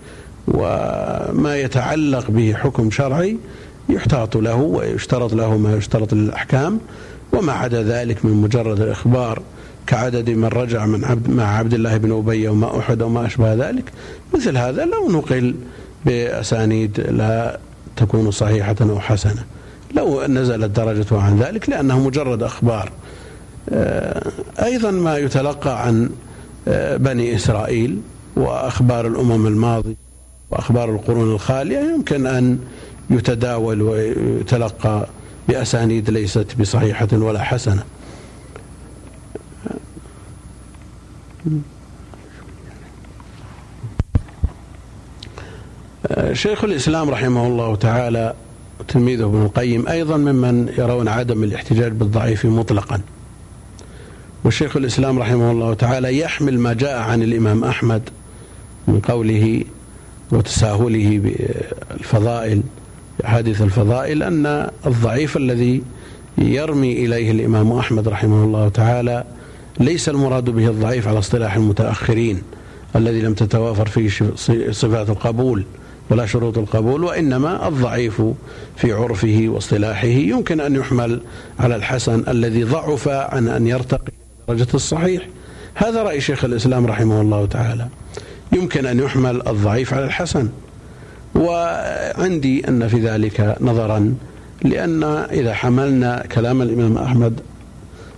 وما 0.49 1.57
يتعلق 1.57 2.31
به 2.31 2.55
حكم 2.55 2.91
شرعي 2.91 3.37
يحتاط 3.89 4.37
له 4.37 4.55
ويشترط 4.55 5.35
له 5.35 5.57
ما 5.57 5.77
يشترط 5.77 6.15
للأحكام. 6.15 6.81
وما 7.33 7.53
عدا 7.53 7.83
ذلك 7.83 8.25
من 8.25 8.33
مجرد 8.33 8.81
الإخبار 8.81 9.43
كعدد 9.87 10.31
من 10.31 10.45
رجع 10.45 10.87
من 10.87 11.05
عبد 11.05 11.31
مع 11.31 11.59
عبد 11.59 11.75
الله 11.75 11.97
بن 11.97 12.13
أبي 12.13 12.49
وما 12.49 12.79
أحد 12.79 13.03
وما 13.03 13.27
أشبه 13.27 13.55
ذلك. 13.55 13.93
مثل 14.35 14.57
هذا 14.57 14.85
لو 14.85 15.11
نقل 15.11 15.55
بأسانيد 16.05 17.01
لا 17.01 17.59
تكون 17.97 18.31
صحيحة 18.31 18.77
أو 18.81 19.01
حسنة. 19.01 19.45
لو 19.97 20.27
نزلت 20.27 20.77
درجته 20.77 21.23
عن 21.23 21.39
ذلك 21.39 21.69
لأنه 21.69 22.07
مجرد 22.07 22.43
أخبار. 22.43 22.93
آه، 23.71 24.31
أيضا 24.63 24.91
ما 24.91 25.19
يتلقى 25.19 25.87
عن 25.87 26.11
آه، 26.69 26.97
بني 26.97 27.37
إسرائيل 27.37 28.01
وأخبار 28.37 29.07
الأمم 29.07 29.47
الماضية. 29.47 30.10
وأخبار 30.51 30.91
القرون 30.91 31.31
الخالية 31.33 31.79
يمكن 31.79 32.27
أن 32.27 32.59
يتداول 33.11 33.83
ويتلقى 33.83 35.09
بأسانيد 35.49 36.11
ليست 36.11 36.47
بصحيحة 36.61 37.09
ولا 37.13 37.43
حسنة. 37.43 37.83
شيخ 46.33 46.65
الإسلام 46.65 47.11
رحمه 47.11 47.47
الله 47.47 47.77
تعالى 47.77 48.35
تلميذه 48.89 49.25
ابن 49.25 49.43
القيم 49.43 49.89
أيضا 49.89 50.17
ممن 50.17 50.73
يرون 50.79 51.09
عدم 51.09 51.45
الاحتجاج 51.45 51.93
بالضعيف 51.93 52.47
مطلقا. 52.47 53.01
وشيخ 54.45 54.77
الإسلام 54.77 55.19
رحمه 55.19 55.51
الله 55.51 55.75
تعالى 55.75 56.19
يحمل 56.19 56.59
ما 56.59 56.73
جاء 56.73 56.99
عن 56.99 57.23
الإمام 57.23 57.65
أحمد 57.65 58.03
من 58.89 59.01
قوله 59.01 59.65
وتساهله 60.33 61.19
بالفضائل 61.19 62.63
أحاديث 63.25 63.63
الفضائل 63.63 64.23
أن 64.23 64.71
الضعيف 64.87 65.37
الذي 65.37 65.83
يرمي 66.39 66.93
إليه 66.93 67.31
الإمام 67.31 67.73
أحمد 67.73 68.09
رحمه 68.09 68.45
الله 68.45 68.69
تعالى 68.69 69.25
ليس 69.81 70.09
المراد 70.09 70.51
به 70.51 70.69
الضعيف 70.69 71.09
على 71.09 71.19
اصطلاح 71.19 71.57
المتأخرين 71.57 72.43
الذي 72.97 73.21
لم 73.21 73.35
تتوافر 73.35 73.87
فيه 73.87 74.11
صفات 74.71 75.11
القبول 75.11 75.65
ولا 76.11 76.27
شروط 76.27 76.59
القبول 76.59 77.05
وإنما 77.05 77.69
الضعيف 77.69 78.23
في 78.77 78.93
عرفه 78.93 79.45
واصطلاحه 79.49 80.07
يمكن 80.07 80.61
أن 80.61 80.77
يحمل 80.77 81.21
على 81.59 81.77
الحسن 81.77 82.25
الذي 82.29 82.65
ضعف 82.65 83.09
عن 83.09 83.49
أن 83.49 83.67
يرتقي 83.67 84.13
درجة 84.49 84.67
الصحيح. 84.75 85.29
هذا 85.75 86.03
رأي 86.03 86.21
شيخ 86.21 86.45
الإسلام 86.45 86.87
رحمه 86.87 87.21
الله 87.21 87.47
تعالى. 87.47 87.89
يمكن 88.53 88.87
أن 88.87 88.99
يحمل 88.99 89.49
الضعيف 89.49 89.95
على 89.95 90.05
الحسن. 90.05 90.49
وعندي 91.35 92.69
أن 92.69 92.89
في 92.89 92.99
ذلك 93.01 93.57
نظرا 93.61 94.15
لأن 94.65 95.05
إذا 95.33 95.55
حملنا 95.55 96.27
كلام 96.35 96.63
الإمام 96.63 96.99
أحمد 96.99 97.41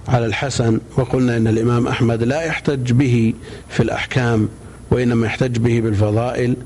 على 0.09 0.27
الحسن 0.27 0.81
وقلنا 0.97 1.37
إن 1.37 1.47
الإمام 1.47 1.87
أحمد 1.87 2.23
لا 2.23 2.42
يحتج 2.42 2.92
به 2.92 3.35
في 3.68 3.83
الأحكام 3.83 4.49
وإنما 4.90 5.27
يحتج 5.27 5.59
به 5.59 5.81
بالفضائل 5.81 6.57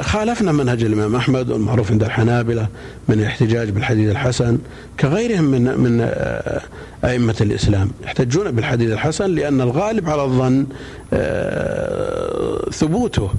خالفنا 0.00 0.52
منهج 0.52 0.84
الإمام 0.84 1.16
أحمد 1.16 1.50
والمعروف 1.50 1.90
عند 1.90 2.02
الحنابلة 2.02 2.66
من 3.08 3.20
الاحتجاج 3.20 3.70
بالحديث 3.70 4.10
الحسن 4.10 4.58
كغيرهم 5.00 5.44
من 5.44 5.78
من 5.78 6.00
آه، 6.00 6.60
أئمة 7.04 7.34
الإسلام. 7.40 7.90
يحتجون 8.04 8.50
بالحديث 8.50 8.92
الحسن 8.92 9.34
لأن 9.34 9.60
الغالب 9.60 10.08
على 10.10 10.24
الظن 10.24 10.66
آه، 11.12 12.70
ثبوته 12.70 13.30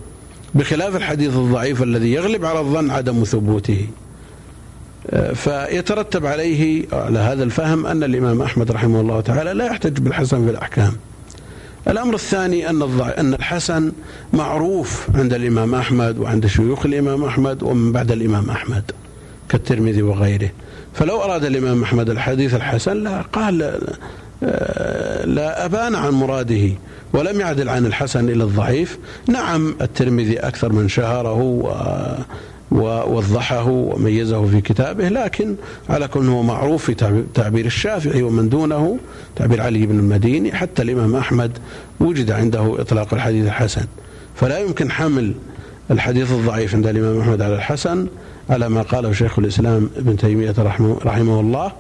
بخلاف 0.55 0.95
الحديث 0.95 1.35
الضعيف 1.35 1.83
الذي 1.83 2.13
يغلب 2.13 2.45
على 2.45 2.59
الظن 2.59 2.91
عدم 2.91 3.23
ثبوته. 3.23 3.87
فيترتب 5.33 6.25
عليه 6.25 6.85
على 6.93 7.19
هذا 7.19 7.43
الفهم 7.43 7.85
أن 7.85 8.03
الإمام 8.03 8.41
أحمد 8.41 8.71
رحمه 8.71 9.01
الله 9.01 9.21
تعالى 9.21 9.53
لا 9.53 9.65
يحتج 9.65 9.99
بالحسن 9.99 10.45
في 10.45 10.51
الأحكام. 10.51 10.93
الأمر 11.87 12.15
الثاني 12.15 12.69
أن 12.69 12.81
أن 13.01 13.33
الحسن 13.33 13.91
معروف 14.33 15.07
عند 15.15 15.33
الإمام 15.33 15.75
أحمد 15.75 16.17
وعند 16.17 16.47
شيوخ 16.47 16.85
الإمام 16.85 17.23
أحمد 17.23 17.63
ومن 17.63 17.91
بعد 17.91 18.11
الإمام 18.11 18.49
أحمد 18.49 18.91
كالترمذي 19.49 20.01
وغيره. 20.01 20.49
فلو 20.93 21.21
أراد 21.21 21.45
الإمام 21.45 21.83
أحمد 21.83 22.09
الحديث 22.09 22.55
الحسن 22.55 23.03
لا 23.03 23.21
قال 23.21 23.57
لا 25.25 25.65
أبان 25.65 25.95
عن 25.95 26.11
مراده 26.11 26.69
ولم 27.13 27.39
يعدل 27.39 27.69
عن 27.69 27.85
الحسن 27.85 28.29
إلى 28.29 28.43
الضعيف. 28.43 28.97
نعم 29.27 29.75
الترمذي 29.81 30.39
أكثر 30.39 30.73
من 30.73 30.89
شهره 30.89 31.65
ووضحه 32.73 33.69
وميزه 33.69 34.45
في 34.45 34.61
كتابه 34.61 35.09
لكن 35.09 35.55
على 35.89 36.07
كون 36.07 36.29
هو 36.29 36.43
معروف 36.43 36.83
في 36.83 37.23
تعبير 37.33 37.65
الشافعي 37.65 38.23
ومن 38.23 38.49
دونه 38.49 38.97
تعبير 39.35 39.61
علي 39.61 39.85
بن 39.85 39.99
المديني 39.99 40.51
حتى 40.51 40.81
الإمام 40.81 41.15
أحمد 41.15 41.51
وجد 41.99 42.31
عنده 42.31 42.81
إطلاق 42.81 43.13
الحديث 43.13 43.45
الحسن. 43.45 43.85
فلا 44.35 44.59
يمكن 44.59 44.91
حمل 44.91 45.33
الحديث 45.91 46.31
الضعيف 46.31 46.75
عند 46.75 46.87
الإمام 46.87 47.19
أحمد 47.19 47.41
على 47.41 47.55
الحسن 47.55 48.07
على 48.49 48.69
ما 48.69 48.81
قاله 48.81 49.11
شيخ 49.11 49.39
الإسلام 49.39 49.89
ابن 49.97 50.17
تيمية 50.17 50.55
رحمه, 50.59 50.97
رحمه 51.05 51.39
الله 51.39 51.71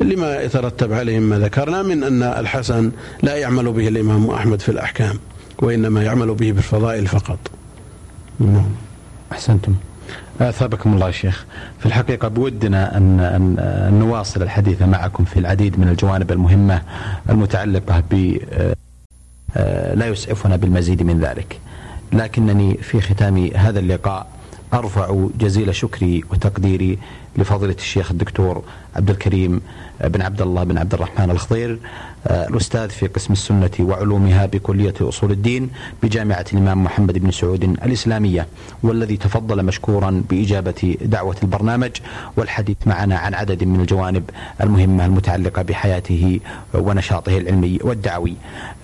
لما 0.00 0.42
يترتب 0.42 0.92
عليه 0.92 1.18
ما 1.18 1.38
ذكرنا 1.38 1.82
من 1.82 2.04
أن 2.04 2.22
الحسن 2.22 2.90
لا 3.22 3.36
يعمل 3.36 3.72
به 3.72 3.88
الإمام 3.88 4.30
أحمد 4.30 4.60
في 4.60 4.68
الأحكام 4.68 5.18
وإنما 5.58 6.02
يعمل 6.02 6.34
به 6.34 6.52
بالفضائل 6.52 7.06
فقط. 7.06 7.38
نعم. 8.40 8.64
أحسنتم. 9.32 9.74
أثابكم 10.40 10.94
الله 10.94 11.10
شيخ. 11.10 11.44
في 11.78 11.86
الحقيقة 11.86 12.28
بودنا 12.28 12.96
ان 12.96 13.20
ان 13.20 13.94
نواصل 13.98 14.42
الحديث 14.42 14.82
معكم 14.82 15.24
في 15.24 15.38
العديد 15.38 15.80
من 15.80 15.88
الجوانب 15.88 16.32
المهمة 16.32 16.82
المتعلقة 17.30 18.02
ب 18.10 18.38
آه، 19.56 19.94
لا 19.94 20.06
يسعفنا 20.06 20.56
بالمزيد 20.56 21.02
من 21.02 21.20
ذلك. 21.20 21.60
لكنني 22.12 22.74
في 22.74 23.00
ختام 23.00 23.50
هذا 23.54 23.78
اللقاء 23.78 24.26
أرفع 24.74 25.26
جزيل 25.38 25.74
شكري 25.74 26.24
وتقديري 26.30 26.98
لفضيلة 27.38 27.74
الشيخ 27.78 28.10
الدكتور 28.10 28.62
عبد 28.96 29.10
الكريم 29.10 29.60
بن 30.04 30.22
عبد 30.22 30.42
الله 30.42 30.64
بن 30.64 30.78
عبد 30.78 30.94
الرحمن 30.94 31.30
الخضير 31.30 31.78
آه، 32.26 32.48
الأستاذ 32.48 32.88
في 32.88 33.06
قسم 33.06 33.32
السنة 33.32 33.70
وعلومها 33.80 34.46
بكلية 34.46 34.94
أصول 35.00 35.30
الدين 35.30 35.70
بجامعة 36.02 36.44
الإمام 36.52 36.84
محمد 36.84 37.18
بن 37.18 37.30
سعود 37.30 37.62
الإسلامية 37.64 38.46
والذي 38.82 39.16
تفضل 39.16 39.64
مشكورا 39.64 40.22
بإجابة 40.30 40.96
دعوة 41.02 41.36
البرنامج 41.42 41.90
والحديث 42.36 42.76
معنا 42.86 43.18
عن 43.18 43.34
عدد 43.34 43.64
من 43.64 43.80
الجوانب 43.80 44.30
المهمة 44.60 45.06
المتعلقة 45.06 45.62
بحياته 45.62 46.40
ونشاطه 46.74 47.38
العلمي 47.38 47.78
والدعوي. 47.82 48.34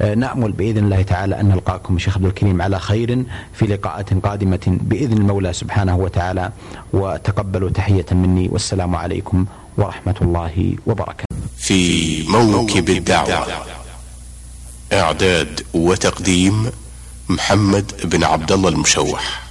آه، 0.00 0.14
نأمل 0.14 0.52
بإذن 0.52 0.84
الله 0.84 1.02
تعالى 1.02 1.40
أن 1.40 1.48
نلقاكم 1.48 1.98
شيخ 1.98 2.16
عبد 2.16 2.26
الكريم 2.26 2.62
على 2.62 2.78
خير 2.78 3.24
في 3.52 3.66
لقاءات 3.66 4.14
قادمة 4.14 4.78
بإذن 4.82 5.16
المولى 5.18 5.52
سبحانه 5.52 5.96
وتعالى. 5.96 6.52
وتقبلوا 6.92 7.70
تحية 7.70 8.06
مني 8.12 8.48
والسلام 8.52 8.96
عليكم 8.96 9.46
ورحمة 9.78 10.14
الله 10.22 10.74
وبركاته. 10.86 11.24
في 11.58 12.22
موكب 12.28 12.90
الدعوة 12.90 13.46
إعداد 14.92 15.60
وتقديم 15.74 16.70
محمد 17.28 17.92
بن 18.04 18.24
عبد 18.24 18.52
الله 18.52 18.68
المشوح. 18.68 19.41